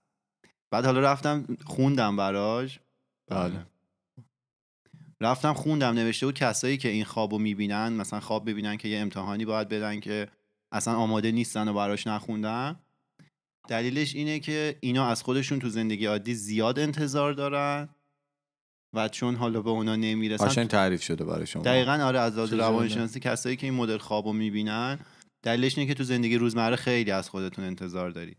بعد 0.71 0.85
حالا 0.85 1.01
رفتم 1.01 1.57
خوندم 1.65 2.17
براش. 2.17 2.81
بله. 3.29 3.67
رفتم 5.21 5.53
خوندم 5.53 5.95
نوشته 5.95 6.27
بود 6.27 6.35
کسایی 6.35 6.77
که 6.77 6.89
این 6.89 7.05
خواب 7.05 7.33
رو 7.33 7.39
می‌بینن 7.39 7.93
مثلا 7.93 8.21
خواب 8.21 8.51
ببینن 8.51 8.77
که 8.77 8.89
یه 8.89 8.99
امتحانی 8.99 9.45
باید 9.45 9.69
بدن 9.69 10.01
که 10.01 10.29
اصلا 10.73 10.95
آماده 10.95 11.33
نیستن 11.33 11.69
و 11.69 11.75
براش 11.75 12.07
نخوندن. 12.07 12.77
دلیلش 13.69 14.15
اینه 14.15 14.41
که 14.41 14.79
اینا 14.81 15.07
از 15.07 15.23
خودشون 15.23 15.59
تو 15.59 15.69
زندگی 15.69 16.07
عادی 16.07 16.35
زیاد 16.35 16.79
انتظار 16.79 17.33
دارن. 17.33 17.89
و 18.95 19.09
چون 19.09 19.35
حالا 19.35 19.63
به 19.63 19.71
اونا 19.71 19.97
نمی‌رسن 19.97 20.47
قشنگ 20.47 20.69
تعریف 20.69 21.03
شده 21.03 21.25
برای 21.25 21.47
شما. 21.47 21.63
دقیقا 21.63 21.93
آره 21.93 22.21
از 22.21 22.37
لحاظ 22.37 22.53
روانشناسی 22.53 23.21
کسایی 23.21 23.57
که 23.57 23.67
این 23.67 23.75
مدل 23.75 23.99
خواب 23.99 24.27
رو 24.27 24.33
می‌بینن 24.33 24.99
دلیلش 25.43 25.79
اینه 25.79 25.89
که 25.89 25.95
تو 25.95 26.05
زندگی 26.05 26.39
روزمره 26.39 26.77
خیلی 26.77 27.11
از 27.11 27.29
خودتون 27.29 27.65
انتظار 27.65 28.11
داری 28.11 28.37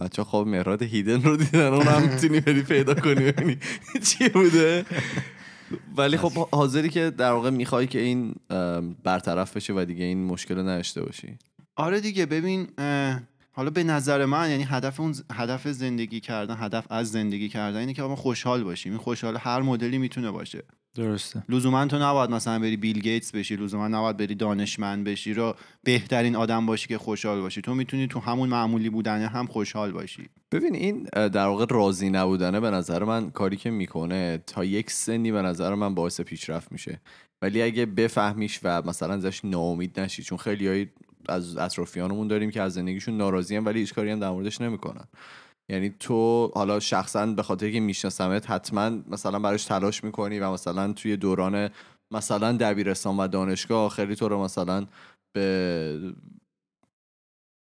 بچه 0.00 0.24
خواب 0.24 0.48
مهراد 0.48 0.82
هیدن 0.82 1.22
رو 1.22 1.36
دیدن 1.36 1.66
اون 1.66 1.86
هم 1.86 2.02
می‌تونی 2.02 2.40
بری 2.40 2.62
پیدا 2.62 2.94
کنی. 2.94 3.14
ببینی 3.14 3.58
چی 4.04 4.28
بوده؟ 4.28 4.86
ولی 5.96 6.16
خب 6.16 6.48
حاضری 6.48 6.88
که 6.88 7.10
در 7.10 7.32
واقع 7.32 7.50
می‌خوای 7.50 7.86
که 7.86 7.98
این 7.98 8.34
برطرف 9.04 9.56
بشه 9.56 9.72
و 9.72 9.84
دیگه 9.84 10.04
این 10.04 10.24
مشکل 10.24 10.54
رو 10.54 10.62
نداشته 10.62 11.02
باشی. 11.02 11.38
آره 11.76 12.00
دیگه 12.00 12.26
ببین 12.26 12.68
حالا 13.58 13.70
به 13.70 13.84
نظر 13.84 14.24
من 14.24 14.50
یعنی 14.50 14.62
هدف 14.62 15.00
اون 15.00 15.14
هدف 15.32 15.68
زندگی 15.68 16.20
کردن 16.20 16.56
هدف 16.58 16.86
از 16.90 17.10
زندگی 17.10 17.48
کردن 17.48 17.78
اینه 17.78 17.92
که 17.92 18.02
ما 18.02 18.16
خوشحال 18.16 18.64
باشیم. 18.64 18.92
این 18.92 19.00
خوشحال 19.00 19.36
هر 19.36 19.62
مدلی 19.62 19.98
می‌تونه 19.98 20.30
باشه. 20.30 20.62
درسته. 20.94 21.42
لزوما 21.48 21.86
تو 21.86 21.98
نباید 21.98 22.30
مثلا 22.30 22.58
بری 22.58 22.76
بیل 22.76 23.00
گیتس 23.00 23.32
بشی 23.32 23.56
لزوما 23.56 23.88
نباید 23.88 24.16
بری 24.16 24.34
دانشمند 24.34 25.04
بشی 25.04 25.34
رو 25.34 25.54
بهترین 25.84 26.36
آدم 26.36 26.66
باشی 26.66 26.88
که 26.88 26.98
خوشحال 26.98 27.40
باشی. 27.40 27.62
تو 27.62 27.74
می‌تونی 27.74 28.06
تو 28.06 28.20
همون 28.20 28.48
معمولی 28.48 28.90
بودنه 28.90 29.28
هم 29.28 29.46
خوشحال 29.46 29.92
باشی. 29.92 30.28
ببین 30.52 30.74
این 30.74 31.02
در 31.12 31.46
واقع 31.46 31.66
راضی 31.70 32.10
نبودنه 32.10 32.60
به 32.60 32.70
نظر 32.70 33.04
من 33.04 33.30
کاری 33.30 33.56
که 33.56 33.70
می‌کنه 33.70 34.38
تا 34.46 34.64
یک 34.64 34.90
سنی 34.90 35.32
به 35.32 35.42
نظر 35.42 35.74
من 35.74 35.94
باعث 35.94 36.20
پیشرفت 36.20 36.72
میشه. 36.72 37.00
ولی 37.42 37.62
اگه 37.62 37.86
بفهمیش 37.86 38.60
و 38.62 38.82
مثلا 38.82 39.14
ازش 39.14 39.44
ناامید 39.44 40.00
نشی 40.00 40.22
چون 40.22 40.38
خیلی 40.38 40.88
از 41.28 41.56
اطرافیانمون 41.56 42.28
داریم 42.28 42.50
که 42.50 42.62
از 42.62 42.74
زندگیشون 42.74 43.16
ناراضی 43.16 43.56
ولی 43.56 43.80
هیچ 43.80 43.94
کاری 43.94 44.10
هم 44.10 44.20
در 44.20 44.30
موردش 44.30 44.60
نمی‌کنن. 44.60 45.04
یعنی 45.70 45.94
تو 46.00 46.50
حالا 46.54 46.80
شخصا 46.80 47.26
به 47.26 47.42
خاطر 47.42 47.70
که 47.70 47.80
میشناسمت 47.80 48.50
حتما 48.50 48.90
مثلا 49.08 49.38
براش 49.38 49.64
تلاش 49.64 50.04
می‌کنی 50.04 50.38
و 50.38 50.52
مثلا 50.52 50.92
توی 50.92 51.16
دوران 51.16 51.70
مثلا 52.14 52.52
دبیرستان 52.52 53.16
و 53.16 53.28
دانشگاه 53.28 53.90
خیلی 53.90 54.16
تو 54.16 54.28
رو 54.28 54.44
مثلا 54.44 54.86
به 55.36 56.14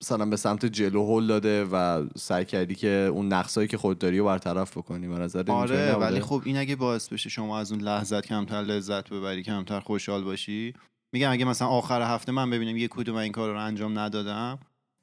مثلا 0.03 0.27
به 0.27 0.37
سمت 0.37 0.67
جلو 0.67 1.07
هل 1.07 1.27
داده 1.27 1.65
و 1.65 2.07
سعی 2.17 2.45
کردی 2.45 2.75
که 2.75 2.89
اون 2.89 3.33
نقصایی 3.33 3.69
که 3.69 3.77
خود 3.79 3.99
داری 3.99 4.19
رو 4.19 4.25
برطرف 4.25 4.77
بکنی. 4.77 5.09
به 5.09 5.15
نظر 5.15 5.51
آره 5.51 5.95
ولی 5.95 6.21
خب 6.21 6.43
این 6.45 6.57
اگه 6.57 6.77
باعث 6.77 7.09
بشه 7.09 7.29
شما 7.29 7.59
از 7.59 7.73
اون 7.73 7.81
لحظت 7.81 8.27
کمتر 8.27 8.63
لذت 8.63 9.11
ببری 9.11 9.43
کمتر 9.43 9.81
خوشحال 9.81 10.25
باشی 10.25 10.75
میگم 11.13 11.31
اگه 11.31 11.45
مثلا 11.45 11.69
آخر 11.69 12.15
هفته 12.15 12.33
من 12.33 12.51
ببینم 12.51 12.77
یه 12.77 12.89
کدوم 12.89 13.17
این 13.17 13.33
کار 13.33 13.51
رو 13.51 13.59
انجام 13.59 13.99
ندادم 13.99 14.59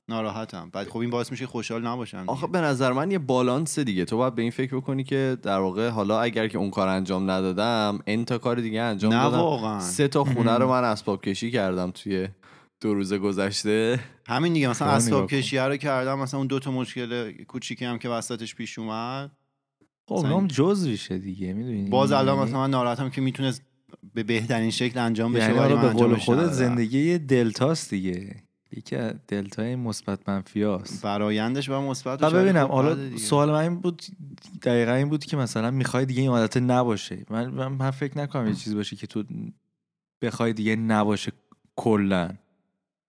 ناراحتم. 0.10 0.70
بعد 0.74 0.90
خب 0.90 0.98
این 0.98 1.10
باعث 1.10 1.32
میشه 1.32 1.48
خوشحال 1.48 1.88
نباشم 1.88 2.20
دیگه. 2.20 2.32
آخه 2.32 2.48
به 2.48 2.62
نظر 2.62 2.94
من 2.94 3.12
یه 3.12 3.20
بالانس 3.20 3.80
دیگه. 3.80 4.06
تو 4.06 4.18
باید 4.18 4.36
به 4.36 4.42
این 4.42 4.52
فکر 4.52 4.76
بکنی 4.76 5.04
که 5.04 5.38
در 5.42 5.60
واقع 5.60 5.90
حالا 5.90 6.22
اگر 6.22 6.48
که 6.48 6.58
اون 6.58 6.70
کار 6.70 6.88
انجام 6.88 7.32
ندادم 7.32 8.00
این 8.06 8.26
تا 8.26 8.38
کار 8.38 8.56
دیگه 8.56 8.82
انجام 8.82 9.14
نه 9.14 9.24
دادم. 9.24 9.38
واقعا. 9.38 9.80
سه 9.80 10.08
تا 10.08 10.24
خونه 10.24 10.54
رو 10.54 10.70
من 10.70 10.84
اسباب 10.84 11.22
کشی 11.22 11.52
کردم 11.52 11.92
توی 11.92 12.28
دو 12.82 12.94
روز 12.94 13.14
گذشته. 13.14 14.00
همین 14.28 14.54
دیگه 14.54 14.70
مثلا 14.70 14.88
اسباب. 14.88 15.30
کشی 15.30 15.58
رو 15.58 15.78
کردم 15.78 16.20
مثلا 16.20 16.38
اون 16.38 16.48
دو 16.48 16.60
تا 16.60 16.72
مشکل 16.72 17.32
کوچیکی 17.32 17.86
هم 17.86 18.00
که 18.00 18.10
وسطش 18.10 18.56
پیش 18.56 18.80
اومد. 18.80 19.32
خب 20.06 20.16
اونام 20.16 20.48
جزویشه 20.48 21.18
دیگه 21.18 21.54
می‌دونی؟ 21.54 21.90
باز 21.90 22.12
الان 22.12 22.40
مثلا 22.40 22.60
من 22.60 22.70
ناراحتم 22.70 23.10
که 23.10 23.22
می‌تونست 23.22 23.62
به 24.13 24.24
بهترین 24.24 24.72
شکل 24.72 25.00
انجام 25.00 25.34
بشه 25.34 25.56
یعنی 25.56 25.75
به 25.75 25.89
قول 25.89 26.15
خودت 26.15 26.39
ندادم. 26.39 26.53
زندگی 26.53 27.00
یه 27.00 27.17
دلتاست 27.17 27.89
دیگه 27.89 28.36
یکی 28.72 28.96
از 28.96 29.13
دلتای 29.27 29.75
مثبت 29.75 30.29
منفیاست 30.29 31.03
برایندش 31.03 31.70
و 31.70 31.82
مثبت 31.82 32.20
ببینم 32.20 32.67
حالا. 32.67 33.17
سوال 33.17 33.51
من 33.51 33.62
این 33.62 33.75
بود 33.75 34.01
دقیقا 34.63 34.94
این 34.94 35.10
بود 35.10 35.25
که 35.25 35.38
مثلا 35.38 35.72
می‌خوای 35.72 36.06
دیگه 36.06 36.22
این 36.22 36.29
عادت 36.29 36.58
نباشه 36.58 37.25
من, 37.29 37.48
من, 37.48 37.91
فکر 37.91 38.17
نکنم 38.17 38.48
یه 38.48 38.56
چیز 38.56 38.75
باشه 38.75 38.96
که 38.96 39.08
تو 39.08 39.24
بخوای 40.22 40.53
دیگه 40.53 40.75
نباشه 40.75 41.32
کلا 41.75 42.29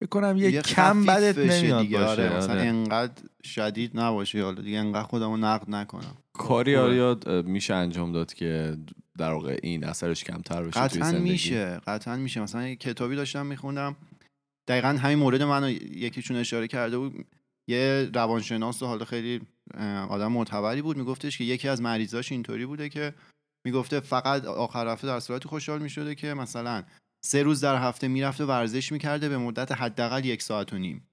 فکر 0.00 0.08
کنم 0.08 0.36
یه, 0.36 0.50
یه 0.50 0.62
کم 0.62 1.06
بدت 1.06 1.38
نمیاد 1.38 1.80
دیگه 1.80 1.98
باشه 1.98 2.10
آره. 2.10 2.36
مثلا 2.36 2.52
آره. 2.52 2.62
انقدر 2.62 3.22
شدید 3.44 3.90
نباشه 4.00 4.42
حالا 4.42 4.62
دیگه 4.62 4.78
انقدر 4.78 5.02
خودمو 5.02 5.36
نقد 5.36 5.70
نکنم 5.70 6.16
کاری 6.32 6.76
اه، 6.76 7.16
میشه 7.42 7.74
انجام 7.74 8.12
داد 8.12 8.34
که 8.34 8.76
در 9.18 9.32
واقع 9.32 9.58
این 9.62 9.84
اثرش 9.84 10.24
کمتر 10.24 10.62
بشه 10.62 10.88
توی 10.88 11.00
قطعا 11.00 11.10
زندگی؟ 11.10 11.30
میشه 11.30 11.80
قطعا 11.86 12.16
میشه. 12.16 12.40
مثلا 12.40 12.68
یه 12.68 12.76
کتابی 12.76 13.16
داشتم 13.16 13.46
میخوندم. 13.46 13.96
دقیقا 14.68 14.88
همین 14.88 15.18
مورد 15.18 15.42
منو 15.42 15.70
یکیشون 15.70 16.36
اشاره 16.36 16.68
کرده 16.68 16.98
بود. 16.98 17.26
یه 17.68 18.10
روانشناس 18.14 18.82
و 18.82 18.86
حالا 18.86 19.04
خیلی 19.04 19.40
آدم 20.08 20.32
معتبری 20.32 20.82
بود. 20.82 20.96
میگفتش 20.96 21.38
که 21.38 21.44
یکی 21.44 21.68
از 21.68 21.82
مریضاش 21.82 22.32
اینطوری 22.32 22.66
بوده 22.66 22.88
که 22.88 23.14
می‌گفته 23.66 24.00
فقط 24.00 24.44
آخر 24.44 24.88
هفته 24.88 25.06
در 25.06 25.20
صورتی 25.20 25.48
خوشحال 25.48 25.82
می‌شده 25.82 26.14
که 26.14 26.34
مثلا 26.34 26.84
سه 27.24 27.42
روز 27.42 27.60
در 27.60 27.76
هفته 27.76 28.08
می‌رفته 28.08 28.44
ورزش 28.44 28.92
می‌کرده 28.92 29.28
به 29.28 29.38
مدت 29.38 29.72
حداقل 29.72 30.24
یک 30.24 30.42
ساعت 30.42 30.72
و 30.72 30.78
نیم. 30.78 31.08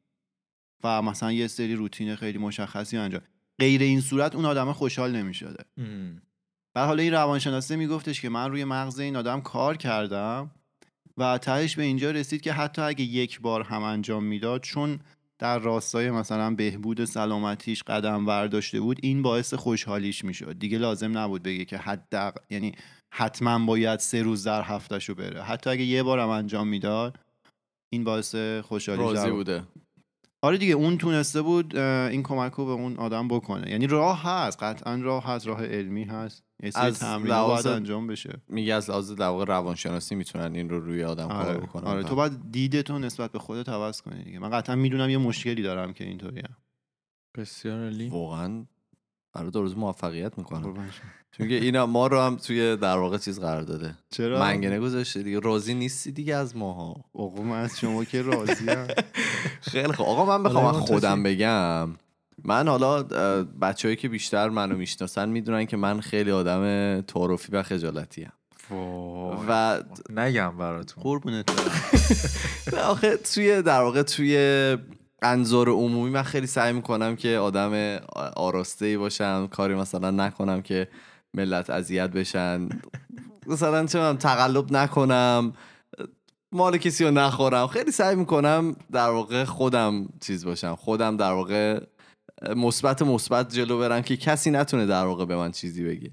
و 0.84 1.02
مثلا 1.02 1.32
یه 1.32 1.48
سری 1.48 1.76
روتین 1.76 2.16
خیلی 2.16 2.38
مشخصی 2.38 2.98
انجام. 2.98 3.22
غیر 3.60 3.82
این 3.82 4.02
صورت 4.02 4.36
اون 4.36 4.46
آدم 4.46 4.74
خوشحال 4.74 5.16
نمی‌شده. 5.16 5.66
بعد 6.76 6.88
حالا 6.88 7.04
این 7.04 7.12
روانشناسه 7.12 7.76
میگفتش 7.76 8.22
که 8.22 8.30
من 8.30 8.52
روی 8.52 8.64
مغز 8.64 9.00
این 9.00 9.16
آدم 9.16 9.42
کار 9.42 9.78
کردم 9.78 10.52
و 11.18 11.38
تهش 11.38 11.76
به 11.76 11.84
اینجا 11.84 12.12
رسید 12.12 12.42
که 12.42 12.54
حتی 12.54 12.82
اگه 12.82 13.04
یک 13.04 13.42
بار 13.42 13.64
هم 13.64 13.84
انجام 13.84 14.24
می‌داد 14.24 14.62
چون 14.62 15.00
در 15.40 15.60
راستای 15.60 16.12
مثلا 16.12 16.56
بهبود 16.56 17.06
سلامتیش 17.06 17.84
قدم 17.84 18.26
برداشته 18.26 18.80
بود 18.80 19.00
این 19.02 19.22
باعث 19.22 19.54
خوشحالیش 19.54 20.26
می‌شد. 20.26 20.60
دیگه 20.60 20.78
لازم 20.78 21.18
نبود 21.18 21.44
بگه 21.44 21.66
که 21.66 21.78
حد 21.78 22.34
یعنی 22.50 22.76
حتما 23.14 23.66
باید 23.66 24.00
سه 24.00 24.22
روز 24.22 24.44
در 24.44 24.62
هفتهشو 24.62 25.16
بره. 25.16 25.44
حتی 25.44 25.70
اگه 25.70 25.84
یه 25.84 26.04
بار 26.04 26.20
هم 26.20 26.30
انجام 26.30 26.68
می‌داد 26.68 27.20
این 27.94 28.04
باعث 28.04 28.36
خوشحالیش 28.64 29.06
راضی 29.06 29.32
بوده. 29.32 29.64
آره 30.42 30.58
دیگه 30.58 30.74
اون 30.74 30.98
تونسته 30.98 31.42
بود 31.42 31.78
این 31.78 32.24
کمک 32.24 32.54
رو 32.54 32.66
به 32.66 32.72
اون 32.72 32.98
آدم 32.98 33.28
بکنه. 33.28 33.72
یعنی 33.72 33.88
راه 33.88 34.24
هست 34.24 34.64
قطعا 34.64 34.96
راه 34.96 35.26
هست 35.26 35.48
راه 35.48 35.66
علمی 35.66 36.04
هست. 36.04 36.45
از 36.76 37.04
لحاظ 37.04 37.66
انجام 37.66 38.08
بشه. 38.08 38.42
میگه 38.48 38.74
از 38.74 38.90
لحاظ 38.90 39.12
در 39.12 39.28
واقع 39.28 39.46
روانشناسی 39.46 40.16
می‌تونن 40.16 40.56
این 40.56 40.70
رو 40.70 40.80
روی 40.80 41.04
آدم 41.04 41.28
کار 41.28 41.48
آره, 41.48 41.58
بکنن. 41.58 41.84
آره 41.84 42.04
تو 42.04 42.16
باید 42.16 42.52
دیدتو 42.52 43.00
نسبت 43.00 43.32
به 43.32 43.40
خودت 43.40 43.70
عوض 43.70 44.02
کنی 44.02 44.24
دیگه. 44.24 44.40
من 44.40 44.50
قطعا 44.50 44.76
می‌دونم 44.76 45.10
یه 45.10 45.18
مشکلی 45.18 45.62
دارم 45.64 45.94
که 45.94 46.04
اینطوریه 46.04 46.50
بسیار 47.38 47.84
عالی. 47.84 48.10
واقعا 48.10 48.66
برای 49.34 49.52
دو 49.52 49.62
روز 49.62 49.78
موفقیت 49.78 50.38
می‌کنم. 50.38 50.90
چون 51.32 51.48
که 51.48 51.56
اینا 51.56 51.86
ما 51.86 52.08
رو 52.08 52.22
هم 52.22 52.36
توی 52.36 52.78
در 52.78 52.98
واقع 52.98 53.18
چیز 53.18 53.40
قرار 53.40 53.62
داده. 53.62 53.96
چرا؟ 54.10 54.40
منگنه 54.40 54.80
گذاشته 54.80 55.24
دیگه. 55.24 55.40
راضی 55.40 55.74
نیستی 55.74 56.12
دیگه 56.12 56.36
از 56.36 56.58
ماها. 56.58 56.96
آقا 57.14 57.42
من 57.42 57.60
از 57.60 57.80
شما 57.80 58.04
که 58.04 58.22
راضیم. 58.22 58.88
خیلی 59.72 59.94
خوب. 59.94 60.06
آقا 60.06 60.38
من 60.38 60.44
بخوام 60.44 60.72
خودم؟ 60.72 61.24
بگم. 61.24 61.90
من 62.46 62.68
حالا 62.68 63.04
بچههایی 63.62 63.96
که 63.96 64.10
بیشتر 64.10 64.50
منو 64.50 64.78
می‌شناسن 64.78 65.30
می‌دونن 65.30 65.66
که 65.66 65.78
من 65.78 66.00
خیلی 66.00 66.32
آدم 66.32 67.02
تعارفی 67.02 67.52
و 67.52 67.64
خجالتی 67.64 68.28
و 69.50 69.84
نگم 70.10 70.58
براتون. 70.58 71.04
قربونت 71.04 71.46
آخه 72.84 73.18
توی 73.18 73.62
در 73.62 73.82
واقع 73.82 74.04
توی 74.04 74.38
انظار 75.22 75.70
عمومی 75.70 76.10
من 76.10 76.24
خیلی 76.24 76.48
سعی 76.48 76.74
می‌کنم 76.74 77.16
که 77.16 77.38
آدم 77.38 78.00
آراسته 78.36 78.86
ای 78.86 78.98
باشم 78.98 79.48
کاری 79.48 79.76
مثلا 79.76 80.12
نکنم 80.12 80.62
که 80.62 80.88
ملت 81.34 81.70
اذیت 81.70 82.10
بشن. 82.10 82.70
مثلا 83.48 83.86
چه 83.86 84.00
می‌دونم، 84.00 84.18
تقلب 84.18 84.72
نکنم 84.72 85.54
مال 86.52 86.78
کسی 86.78 87.06
رو 87.06 87.12
نخورم. 87.12 87.68
خیلی 87.68 87.92
سعی 87.92 88.16
می‌کنم 88.16 88.76
در 88.92 89.10
واقع 89.10 89.44
خودم 89.44 90.08
چیز 90.22 90.46
باشم. 90.46 90.76
خودم 90.76 91.18
در 91.18 91.32
واقع 91.32 91.80
مثبت 92.56 93.02
مثبت 93.02 93.54
جلو 93.54 93.80
برم 93.80 94.02
که 94.02 94.18
کسی 94.18 94.52
نتونه 94.52 94.86
در 94.86 95.06
واقع 95.06 95.26
به 95.26 95.36
من 95.36 95.52
چیزی 95.52 95.84
بگه. 95.84 96.12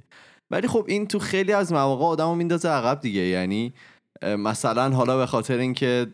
ولی 0.51 0.69
خب 0.69 0.85
این 0.89 1.07
تو 1.07 1.19
خیلی 1.19 1.53
از 1.53 1.73
مواقع 1.73 2.05
آدمو 2.05 2.35
میندازه 2.35 2.69
عقب 2.69 3.01
دیگه. 3.01 3.21
یعنی 3.21 3.75
مثلا 4.23 4.91
حالا 4.91 5.17
به 5.19 5.27
خاطر 5.27 5.59
اینکه 5.59 6.07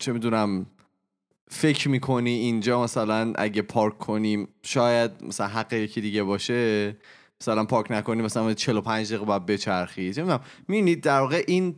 چه 0.00 0.12
می‌دونم 0.12 0.66
فکر 1.50 1.88
می‌کنی 1.88 2.30
اینجا 2.30 2.82
مثلا 2.82 3.32
اگه 3.36 3.62
پارک 3.62 3.98
کنیم 3.98 4.48
شاید 4.62 5.10
مثلا 5.22 5.46
حق 5.46 5.72
یکی 5.72 6.00
دیگه 6.00 6.22
باشه. 6.22 6.96
مثلا 7.40 7.64
پارک 7.64 7.86
نکنی 7.90 8.22
مثلا 8.22 8.54
45 8.54 9.08
دقیقه 9.08 9.24
باید 9.24 9.46
بچرخی. 9.46 10.14
چه 10.14 10.22
می‌دونم. 10.22 10.40
می‌بینید 10.68 11.00
در 11.02 11.20
واقع 11.20 11.44
این 11.46 11.76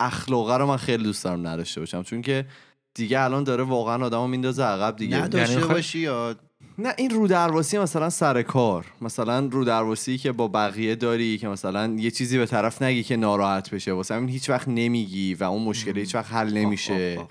اخلاقه 0.00 0.56
رو 0.56 0.66
من 0.66 0.76
خیلی 0.76 1.04
دوست 1.04 1.24
دارم 1.24 1.46
نداشته 1.46 1.80
باشم. 1.80 2.02
چون 2.02 2.22
که 2.22 2.46
دیگه 2.94 3.20
الان 3.20 3.44
داره 3.44 3.64
واقعا 3.64 4.04
آدمو 4.06 4.26
میندازه 4.26 4.62
عقب 4.62 4.96
دیگه. 4.96 5.16
نداشته 5.16 5.50
یعنی 5.52 5.62
خواهی- 5.62 5.78
باشی 5.78 5.98
یا 5.98 6.34
نه 6.78 6.94
این 6.98 7.10
رو 7.10 7.26
درواسی 7.26 7.78
مثلا 7.78 8.10
سر 8.10 8.42
کار. 8.42 8.86
مثلا 9.00 9.48
رو 9.52 9.64
درواسی 9.64 10.18
که 10.18 10.32
با 10.32 10.48
بقیه 10.48 10.94
داری 10.94 11.38
که 11.38 11.48
مثلا 11.48 11.94
یه 11.98 12.10
چیزی 12.10 12.38
به 12.38 12.46
طرف 12.46 12.82
نگی 12.82 13.02
که 13.02 13.16
ناراحت 13.16 13.70
بشه. 13.70 13.92
واسه 13.92 14.14
همین 14.14 14.28
هیچ 14.28 14.50
وقت 14.50 14.68
نمیگی 14.68 15.34
و 15.34 15.44
اون 15.44 15.62
مشکل 15.62 15.98
هیچ 15.98 16.14
وقت 16.14 16.32
حل 16.32 16.52
نمیشه. 16.52 17.26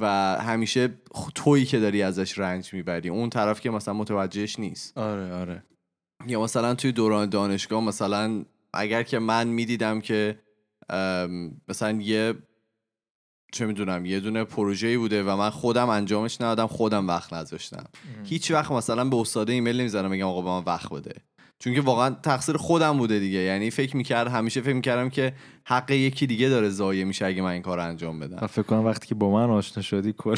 و 0.00 0.06
همیشه 0.40 0.88
تویی 1.34 1.64
که 1.64 1.78
داری 1.78 2.02
ازش 2.02 2.38
رنج 2.38 2.74
می‌بری. 2.74 3.08
اون 3.08 3.30
طرف 3.30 3.60
که 3.60 3.70
مثلا 3.70 3.94
متوجهش 3.94 4.58
نیست. 4.58 4.98
آره 4.98 5.32
آره. 5.34 5.62
یا 6.26 6.42
مثلا 6.42 6.74
توی 6.74 6.92
دوران 6.92 7.28
دانشگاه 7.28 7.84
مثلا 7.84 8.44
اگر 8.74 9.02
که 9.02 9.18
من 9.18 9.48
می‌دیدم 9.48 10.00
که 10.00 10.38
مثلا 11.68 12.00
یه 12.00 12.34
چه 13.52 13.66
می‌دونم 13.66 14.06
یه 14.06 14.20
دونه 14.20 14.44
پروژه‌ای 14.44 14.96
بوده 14.96 15.22
و 15.24 15.36
من 15.36 15.50
خودم 15.50 15.88
انجامش 15.88 16.40
ندادم 16.40 16.66
خودم 16.66 17.08
وقت 17.08 17.32
نذاشتم. 17.32 17.84
هیچ 18.24 18.50
وقت 18.50 18.72
مثلا 18.72 19.04
به 19.04 19.16
استاده 19.16 19.52
ایمیل 19.52 19.80
نمی‌زنم 19.80 20.10
میگم 20.10 20.26
آقا 20.26 20.42
به 20.42 20.48
من 20.50 20.62
وقت 20.74 20.92
بده. 20.92 21.14
چون 21.58 21.74
که 21.74 21.80
واقعا 21.80 22.10
تقصیر 22.10 22.56
خودم 22.56 22.98
بوده 22.98 23.18
دیگه. 23.18 23.38
یعنی 23.38 23.70
فکر 23.70 23.96
می‌کرد 23.96 24.28
همیشه 24.28 24.60
فکر 24.60 24.72
می‌کردم 24.72 25.10
که 25.10 25.34
حق 25.64 25.90
یکی 25.90 26.26
دیگه 26.26 26.48
داره 26.48 26.68
ضایع 26.68 27.04
میشه 27.04 27.26
اگه 27.26 27.42
من 27.42 27.50
این 27.50 27.62
کار 27.62 27.78
رو 27.78 27.84
انجام 27.84 28.16
من 28.16 28.26
بدم 28.28 28.46
فکر 28.46 28.62
کنم 28.62 28.84
وقتی 28.84 29.06
که 29.06 29.14
با 29.14 29.30
من 29.30 29.50
آشنا 29.50 29.82
شدی 29.82 30.14
کل 30.18 30.36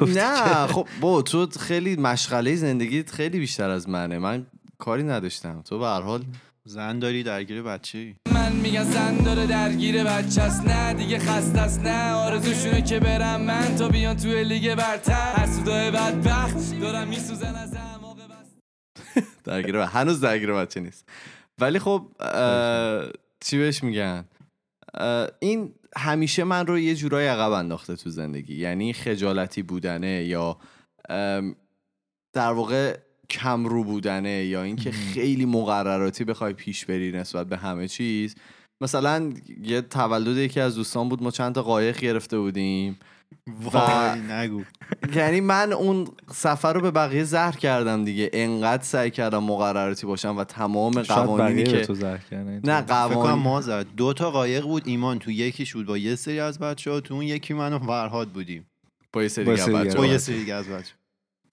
نه 0.16 0.66
خب 0.66 0.86
با 1.00 1.22
تو 1.22 1.46
خیلی 1.60 1.96
مشغله 1.96 2.54
زندگیت 2.54 3.10
خیلی 3.10 3.38
بیشتر 3.38 3.70
از 3.70 3.88
منه. 3.88 4.18
من 4.18 4.46
کاری 4.78 5.02
نداشتم. 5.02 5.62
تو 5.62 5.78
به 5.78 5.86
هر 5.86 6.00
حال 6.00 6.24
زن 6.64 6.98
داری 6.98 7.22
درگیر 7.22 7.62
بچه 7.62 7.98
ای 7.98 8.33
من 8.44 8.52
میگن 8.52 8.84
زن 8.84 9.16
داره 9.16 9.46
درگیر 9.46 10.04
بچه 10.04 10.42
است. 10.42 10.66
نه 10.66 10.94
دیگه 10.94 11.18
خسته 11.18 11.60
است. 11.60 11.80
نه 11.80 12.12
آرزوشونه 12.12 12.82
که 12.82 13.00
برم 13.00 13.40
من 13.40 13.76
تا 13.76 13.88
بیان 13.88 14.16
توی 14.16 14.44
لیگ 14.44 14.74
برتر. 14.74 15.32
حسودای 15.32 15.90
بدبخت 15.90 16.80
دارم 16.80 17.08
میسوزن 17.08 17.54
از 17.54 17.74
اعماق 17.74 18.18
درگیر 19.44 19.76
هنوز 19.76 20.20
درگیر 20.20 20.52
بچه 20.52 20.80
نیست. 20.80 21.08
ولی 21.58 21.78
خب 21.78 22.06
چی 23.40 23.58
بهش 23.58 23.82
میگن؟ 23.82 24.24
این 25.38 25.74
همیشه 25.96 26.44
من 26.44 26.66
رو 26.66 26.78
یه 26.78 26.94
جورایی 26.94 27.28
عقب 27.28 27.52
انداخته 27.52 27.96
تو 27.96 28.10
زندگی. 28.10 28.54
یعنی 28.54 28.92
خجالتی 28.92 29.62
بودنه 29.62 30.24
یا 30.24 30.58
در 32.32 32.52
واقع 32.52 32.98
کمرو 33.30 33.84
بودنه 33.84 34.44
یا 34.44 34.62
اینکه 34.62 34.90
خیلی 34.90 35.44
مقرراتی 35.44 36.24
بخوای 36.24 36.52
پیش 36.52 36.84
بری 36.84 37.12
نسبت 37.12 37.46
به 37.46 37.56
همه 37.56 37.88
چیز. 37.88 38.34
مثلا 38.80 39.32
یه 39.62 39.80
تولد 39.80 40.36
یکی 40.36 40.60
از 40.60 40.74
دوستان 40.74 41.08
بود 41.08 41.22
ما 41.22 41.30
چند 41.30 41.54
تا 41.54 41.62
قایق 41.62 41.98
گرفته 41.98 42.38
بودیم 42.38 42.98
وای 43.62 44.20
نگو. 44.30 44.62
یعنی 45.16 45.40
من 45.40 45.72
اون 45.72 46.08
سفر 46.32 46.72
رو 46.72 46.80
به 46.80 46.90
بقیه 46.90 47.24
زهر 47.24 47.56
کردم 47.56 48.04
دیگه. 48.04 48.30
انقدر 48.32 48.82
سعی 48.82 49.10
کردم 49.10 49.44
مقرراتی 49.44 50.06
باشم 50.06 50.36
و 50.36 50.44
تمام 50.44 51.02
قوانینی 51.02 51.62
که 51.64 51.80
تو 51.80 51.94
زهر 51.94 52.20
نه 52.64 52.80
قوانین 52.80 53.42
ما 53.42 53.60
زد. 53.60 53.86
دو 53.96 54.12
تا 54.12 54.30
قایق 54.30 54.64
بود 54.64 54.82
ایمان 54.86 55.18
تو 55.18 55.30
یکیش 55.30 55.72
بود 55.72 55.86
با 55.86 55.98
یه 55.98 56.14
سری 56.14 56.40
از 56.40 56.58
بچه 56.58 56.90
ها 56.90 57.00
تو 57.00 57.14
اون 57.14 57.22
یکی 57.22 57.54
من 57.54 57.72
و 57.72 57.78
فرهاد 57.78 58.28
بودیم. 58.28 58.66
با 59.12 59.22
یه 59.22 59.28
سری 59.28 59.44
با 59.44 59.52
دیگه 59.54 60.18
سری 60.18 60.44
بچه‌ها. 60.44 61.03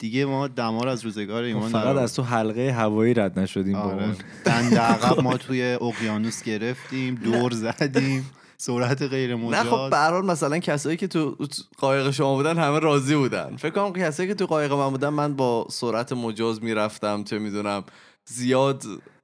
دیگه. 0.02 0.26
با 0.26 0.32
ما 0.32 0.48
دمار 0.48 0.88
از 0.88 1.06
روزگار 1.06 1.42
ما 1.42 1.48
ایمان 1.48 1.70
فقط 1.70 1.96
در 1.96 2.04
از 2.04 2.16
تو 2.16 2.24
حلقه 2.24 2.72
هوایی 2.72 3.14
رد 3.14 3.40
نشدیم 3.40 3.74
با 3.74 3.80
آره. 3.80 4.04
اون 4.04 4.16
دنده 4.46 4.80
عقب 4.80 5.20
ما 5.20 5.38
توی 5.48 5.78
اقیانوس 5.82 6.44
گرفتیم 6.44 7.16
دور 7.16 7.52
زدیم 7.52 8.26
سرعت 8.58 9.02
غیر 9.02 9.36
نه 9.36 9.36
مجاز 9.36 9.66
خب 9.66 9.90
به 9.90 9.98
هر 9.98 10.12
حال 10.12 10.26
مثلا 10.26 10.60
کسایی 10.60 10.98
که 10.98 11.08
تو 11.08 11.38
قایق 11.78 12.12
شما 12.12 12.36
بودن 12.36 12.58
همه 12.58 12.80
راضی 12.80 13.16
بودن 13.16 13.56
فکر 13.56 13.70
کنم 13.72 13.94
کسایی 13.94 14.30
که 14.30 14.36
تو 14.36 14.46
قایق 14.46 14.74
من 14.74 14.90
بودن 14.90 15.10
من 15.10 15.36
با 15.36 15.68
سرعت 15.70 16.14
مجاز 16.14 16.64
می‌رفتم 16.64 17.24
چه 17.24 17.40
می‌دونم 17.40 17.84
زیاد 18.26 18.84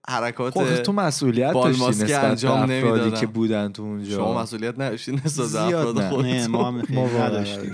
حرکات 0.10 0.54
خب 0.54 0.76
تو 0.76 0.92
مسئولیت 0.92 1.54
داشتی 1.54 1.88
نسبت 1.88 2.24
انجام 2.24 2.62
افرادی. 2.72 3.12
که 3.12 3.28
بودن 3.28 3.72
تو 3.72 3.84
اونجا 3.84 4.16
شما 4.16 4.42
مسئولیت 4.42 4.80
نداشتین 4.80 5.22
نسبت 5.26 5.56
افراد 5.56 6.00
نه. 6.00 6.10
خودتون. 6.10 6.32
نه 6.32 6.48
ما 6.48 6.68
هم 6.68 6.84
نداشتیم. 7.22 7.74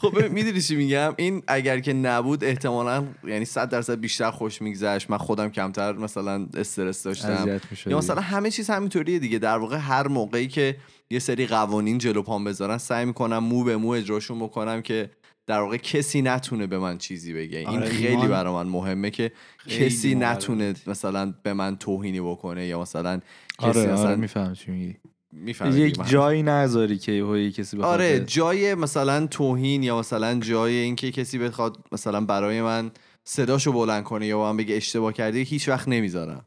خب 0.00 0.28
می‌دونی 0.30 0.60
چی 0.60 0.76
میگم؟ 0.76 1.14
این 1.16 1.42
اگر 1.46 1.80
که 1.80 1.92
نبود 1.92 2.44
احتمالا 2.44 3.04
یعنی 3.24 3.44
100 3.44 3.68
درصد 3.68 4.00
بیشتر 4.00 4.30
خوش 4.30 4.62
میگذشت. 4.62 5.10
من 5.10 5.18
خودم 5.18 5.48
کمتر 5.48 5.92
مثلا 5.92 6.46
استرس 6.56 7.02
داشتم. 7.02 7.60
یا 7.86 7.98
مثلا 7.98 8.20
همه 8.20 8.50
چیز 8.50 8.70
همینطوریه 8.70 9.18
دیگه. 9.18 9.38
در 9.38 9.58
واقع 9.58 9.76
هر 9.76 10.08
موقعی 10.08 10.48
که 10.48 10.76
یه 11.10 11.18
سری 11.18 11.46
قوانین 11.46 11.98
جلو 11.98 12.22
پام 12.22 12.44
بذارن 12.44 12.78
سعی 12.78 13.04
می‌کنم 13.04 13.38
مو 13.38 13.64
به 13.64 13.76
مو 13.76 13.88
اجراشون 13.88 14.38
بکنم 14.38 14.82
که 14.82 15.10
در 15.46 15.60
واقع 15.60 15.76
کسی 15.76 16.22
نتونه 16.22 16.66
به 16.66 16.78
من 16.78 16.98
چیزی 16.98 17.32
بگه. 17.32 17.58
این 17.58 17.68
آره، 17.68 17.88
خیلی 17.88 18.06
ایمان 18.06 18.28
برای 18.28 18.54
من 18.54 18.66
مهمه 18.66 19.10
که 19.10 19.32
خیلی 19.58 19.86
کسی. 19.86 20.14
نتونه 20.14 20.74
مثلا 20.86 21.34
به 21.42 21.52
من 21.52 21.76
توهینی 21.76 22.20
بکنه 22.20 22.66
یا 22.66 22.80
مثلا 22.80 23.20
کسی 23.58 23.68
آره 23.68 23.80
آره 23.80 23.92
مثلا 23.92 24.16
میفهم 24.16 24.52
چی 24.52 24.70
میگی. 24.70 24.96
می‌فهمی 25.32 25.80
یک. 25.80 26.08
جایی 26.08 26.42
نذاری 26.42 26.98
که 26.98 27.12
یه 27.12 27.52
کسی 27.52 27.76
بخواد 27.76 27.92
آره 27.92 28.20
جای 28.20 28.74
مثلا 28.74 29.26
توهین 29.26 29.82
یا 29.82 29.98
مثلا 29.98 30.40
جای 30.40 30.74
اینکه 30.74 31.10
کسی 31.10 31.38
بخواد 31.38 31.76
مثلا 31.92 32.20
برای 32.20 32.62
من 32.62 32.90
صداشو 33.24 33.72
بلند 33.72 34.04
کنه 34.04 34.26
یا 34.26 34.38
من 34.38 34.56
بگه 34.56 34.76
اشتباه 34.76 35.12
کردی 35.12 35.42
هیچ 35.42 35.68
وقت 35.68 35.88
نمی‌ذارم. 35.88 36.44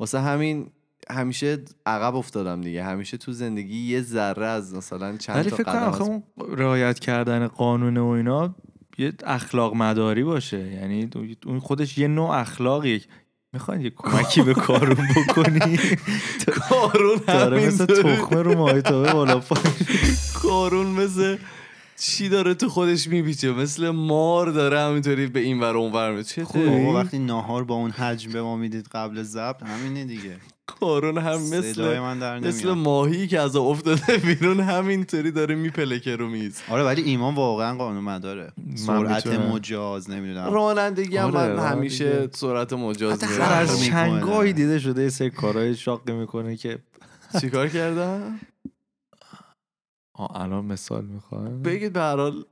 واسه 0.00 0.20
همین 0.20 0.66
همیشه 1.10 1.58
عقب 1.86 2.14
افتادم 2.14 2.60
دیگه. 2.60 2.84
همیشه 2.84 3.16
تو 3.16 3.32
زندگی 3.32 3.78
یه 3.78 4.02
ذره 4.02 4.46
از 4.46 4.74
مثلا 4.74 5.16
چند 5.16 5.36
ولی 5.36 5.50
تا 5.50 5.56
فکر 5.56 5.72
کنم 5.72 5.82
از... 5.82 6.00
اون 6.00 6.22
رعایت 6.48 6.98
کردن 6.98 7.46
قانون 7.46 7.96
و 7.96 8.06
اینا 8.06 8.54
یه 8.98 9.12
اخلاق 9.24 9.74
مداری 9.74 10.24
باشه. 10.24 10.72
یعنی 10.72 11.10
اون 11.46 11.60
خودش 11.60 11.98
یه 11.98 12.08
نوع 12.08 12.30
اخلاقی 12.30 13.02
می‌خواین 13.52 13.80
یه 13.80 13.90
کمکی 13.96 14.42
به 14.42 14.54
کارون 14.54 15.08
بکنی؟ 15.16 15.78
کارون 16.72 17.20
داره 17.26 17.66
مثل. 17.66 17.86
تخمه 17.86 18.42
رو 18.42 18.58
ماهیتابه 18.58 19.12
بالا 19.12 19.38
پایین 19.38 19.74
کارون 20.34 20.86
مثل 20.86 21.36
چی 21.98 22.28
داره 22.28 22.54
تو 22.54 22.68
خودش 22.68 23.08
میپیچه 23.08 23.52
مثل 23.52 23.90
مار 23.90 24.50
داره 24.50 24.80
همینطوری 24.80 25.26
به 25.26 25.40
این 25.40 25.60
ور 25.60 25.76
اون 25.76 25.92
ور 25.92 26.22
خوبه. 26.44 26.66
بابا 26.66 26.94
وقتی 26.94 27.18
ناهار 27.18 27.64
با 27.64 27.74
اون 27.74 27.90
حجم 27.90 28.32
به 28.32 28.42
ما 28.42 28.56
می‌دید 28.56 28.88
قبل 28.92 29.22
ضبط 29.22 29.62
همینه 29.62 30.04
دیگه 30.04 30.36
کارون 30.80 31.18
هم 31.18 31.40
مثل 31.40 31.98
من 31.98 32.18
در 32.18 32.38
مثل 32.38 32.72
ماهی 32.72 33.26
که 33.26 33.40
از 33.40 33.56
افتاده 33.56 34.16
بیرون 34.16 34.60
همینطوری 34.60 35.30
داره 35.30 35.54
میپلکه 35.54 36.16
رو 36.16 36.28
میز. 36.28 36.60
آره 36.68 36.82
ولی 36.82 37.02
ایمان 37.02 37.34
واقعا 37.34 37.76
قانون 37.76 38.04
مداره. 38.04 38.52
سرعت. 38.74 39.26
مجاز 39.26 40.10
نمی‌دونم. 40.10 40.52
رانندگی 40.52 41.16
هم 41.16 41.36
آره، 41.36 41.54
من. 41.54 41.66
همیشه 41.66 42.28
سرعت 42.32 42.72
مجاز 42.72 43.12
حتی 43.12 43.42
هر 43.42 43.62
از. 43.62 43.84
چنگایی 43.84 44.52
دیده 44.52 44.78
شده 44.78 45.02
یه 45.02 45.08
سری 45.08 45.30
کارهای 45.30 45.76
شاقی 45.76 46.12
می‌کنه 46.12 46.56
که 46.56 46.78
چیکار 47.40 47.68
کردم؟ 47.68 48.40
آه 50.14 50.40
الان 50.40 50.64
مثال 50.64 51.04
می‌خوام. 51.04 51.62
بگید 51.62 51.92
به 51.92 52.00
هر 52.00 52.16
حال 52.16 52.44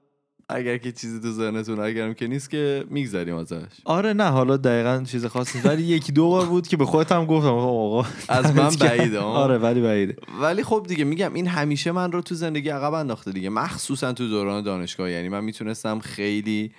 اگر 0.52 0.78
که 0.78 0.92
چیزی 0.92 1.20
تو 1.20 1.32
ذهنتون 1.32 1.80
اگرم 1.80 2.14
که 2.14 2.26
نیست 2.26 2.50
که 2.50 2.84
میگذریم 2.90 3.36
ازش. 3.36 3.64
آره 3.84 4.12
نه 4.12 4.24
حالا 4.24 4.56
دقیقا 4.56 5.04
چیز 5.06 5.26
خاصی. 5.26 5.60
ولی 5.64 5.82
یکی 5.82 6.12
دو 6.12 6.28
بار 6.28 6.46
بود 6.46 6.68
که 6.68 6.76
به 6.76 6.84
خودت 6.84 7.12
هم 7.12 7.26
گفتم 7.26 7.48
آقا 7.48 8.06
از 8.28 8.56
من 8.56 8.70
بعیده. 8.86 9.18
آره 9.18 9.58
ولی 9.58 9.80
بعیده. 9.80 10.16
ولی 10.40 10.62
خب 10.62 10.84
دیگه 10.88 11.04
میگم 11.04 11.34
این 11.34 11.46
همیشه 11.46 11.92
من 11.92 12.12
رو 12.12 12.20
تو 12.20 12.34
زندگی 12.34 12.68
عقب 12.68 12.94
انداخته 12.94 13.32
دیگه. 13.32 13.48
مخصوصا 13.48 14.12
تو 14.12 14.28
دوران 14.28 14.62
دانشگاه. 14.62 15.10
یعنی 15.10 15.28
من 15.28 15.44
می‌تونستم 15.44 15.98
خیلی 15.98 16.72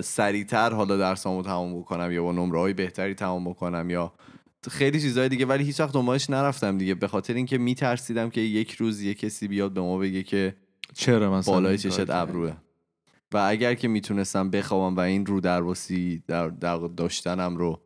سریعتر 0.00 0.72
حالا 0.72 0.96
درسامو 0.96 1.42
تمام 1.42 1.80
بکنم 1.80 2.12
یا 2.12 2.22
با 2.22 2.32
نمره 2.32 2.58
های 2.58 2.72
بهتری 2.72 3.14
تمام 3.14 3.50
بکنم 3.50 3.90
یا 3.90 4.12
خیلی 4.70 5.00
چیزهای 5.00 5.28
دیگه. 5.28 5.46
ولی 5.46 5.64
هیچ 5.64 5.80
وقت 5.80 5.92
دنبالش 5.92 6.30
نرفتم 6.30 6.78
دیگه. 6.78 6.94
به 6.94 7.08
خاطر 7.08 7.34
اینکه 7.34 7.58
میترسیدم 7.58 8.30
که 8.30 8.40
یک 8.40 8.72
روز 8.72 9.00
یه 9.02 9.14
کسی 9.14 9.48
بیاد 9.48 9.72
به 9.72 9.80
ما 9.80 9.98
بگه 9.98 10.22
که 10.22 10.54
چرا 10.94 11.32
مثلا 11.38 11.54
بالای 11.54 11.78
چشت؟ 11.78 12.10
ابروه. 12.10 12.52
و 13.32 13.38
اگر 13.38 13.74
که 13.74 13.88
می‌تونستم 13.88 14.50
بخوابم 14.50 14.96
و 14.96 15.00
این 15.00 15.26
رو 15.26 15.40
درواسی 15.40 16.22
در, 16.26 16.48
در 16.48 16.76
داشتنم 16.76 17.56
رو 17.56 17.80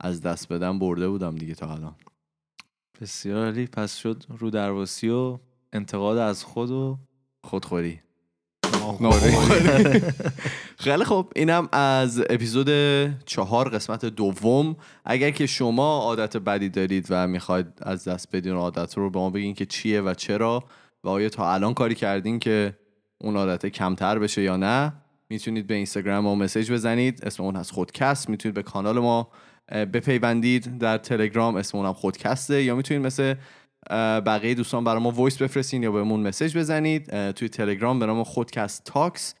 از 0.00 0.22
دست 0.22 0.52
بدم 0.52 0.78
برده 0.78 1.08
بودم 1.08 1.36
دیگه 1.36 1.54
تا 1.54 1.74
الان. 1.74 1.94
بسیار 3.00 3.44
عالی. 3.44 3.66
پس 3.66 3.96
شد 3.96 4.24
رو 4.28 4.50
درواسی 4.50 5.08
و 5.08 5.38
انتقاد 5.72 6.18
از 6.18 6.44
خود 6.44 6.70
و 6.70 6.98
خودخوری. 7.44 8.00
خیلی 10.78 11.04
خب 11.04 11.32
اینم 11.36 11.68
از 11.72 12.22
اپیزود 12.30 12.68
چهار 13.24 13.68
قسمت 13.68 14.04
دوم. 14.04 14.76
اگر 15.04 15.30
که 15.30 15.46
شما 15.46 15.98
عادت 15.98 16.36
بدی 16.36 16.68
دارید 16.68 17.06
و 17.10 17.28
می‌خواید 17.28 17.66
از 17.82 18.08
دست 18.08 18.36
بدین 18.36 18.52
عادت 18.52 18.96
رو 18.96 19.10
به 19.10 19.18
ما 19.18 19.30
بگین 19.30 19.54
که 19.54 19.66
چیه 19.66 20.00
و 20.00 20.14
چرا 20.14 20.64
و 21.04 21.08
آیا 21.08 21.28
تا 21.28 21.52
الان 21.52 21.74
کاری 21.74 21.94
کردین 21.94 22.38
که 22.38 22.76
اون 23.22 23.36
عادت 23.36 23.66
کمتر 23.66 24.18
بشه 24.18 24.42
یا 24.42 24.56
نه 24.56 24.92
می‌تونید 25.30 25.66
به 25.66 25.74
اینستاگرام 25.74 26.24
ما 26.24 26.34
مسیج 26.34 26.72
بزنید. 26.72 27.24
اسم 27.24 27.42
اون 27.42 27.56
هست 27.56 27.72
خودکست. 27.72 28.28
می‌تونید 28.28 28.54
به 28.54 28.62
کانال 28.62 28.98
ما 28.98 29.28
بپیوندید. 29.70 30.78
در 30.78 30.98
تلگرام 30.98 31.56
اسم 31.56 31.78
اونم 31.78 31.92
خودکسته. 31.92 32.62
یا 32.62 32.76
می‌تونید 32.76 33.06
مثل 33.06 33.34
بقیه 34.20 34.54
دوستان 34.54 34.84
برای 34.84 35.02
ما 35.02 35.10
voice 35.10 35.42
بفرستین 35.42 35.82
یا 35.82 35.92
بهمون 35.92 36.20
message 36.20 36.58
بزنید. 36.58 37.30
توی 37.30 37.48
تلگرام 37.48 37.98
به 37.98 38.06
نام 38.06 38.24
خودکست 38.24 38.84
تاکس. 38.84 39.34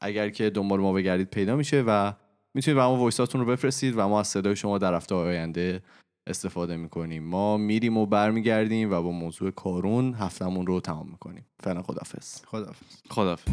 اگر 0.00 0.28
که 0.28 0.50
دنبال 0.50 0.80
ما 0.80 0.92
بگردید 0.92 1.30
پیدا 1.30 1.56
میشه 1.56 1.84
و 1.86 2.12
می‌تونید 2.54 2.78
برای 2.78 2.90
ما 2.90 2.96
voice 2.96 3.23
اتون 3.23 3.40
رو 3.40 3.46
بفرستید 3.46 3.94
و 3.96 4.08
ما 4.08 4.20
از 4.20 4.28
صدای 4.28 4.56
شما 4.56 4.78
در 4.78 4.94
هفته 4.94 5.14
آینده 5.14 5.82
استفاده 6.26 6.76
می‌کنیم. 6.76 7.24
ما 7.24 7.56
میریم 7.56 7.96
و 7.96 8.06
برمیگردیم 8.06 8.92
و 8.92 9.02
با 9.02 9.10
موضوع 9.10 9.50
کار 9.50 9.88
این 9.88 10.14
هفتمون 10.14 10.66
رو 10.66 10.80
تمام 10.80 11.08
می‌کنیم. 11.08 11.46
فعلا 11.60 11.82
خدافظ 11.82 12.44
خداحافظ. 12.44 13.02
خدافظ 13.10 13.50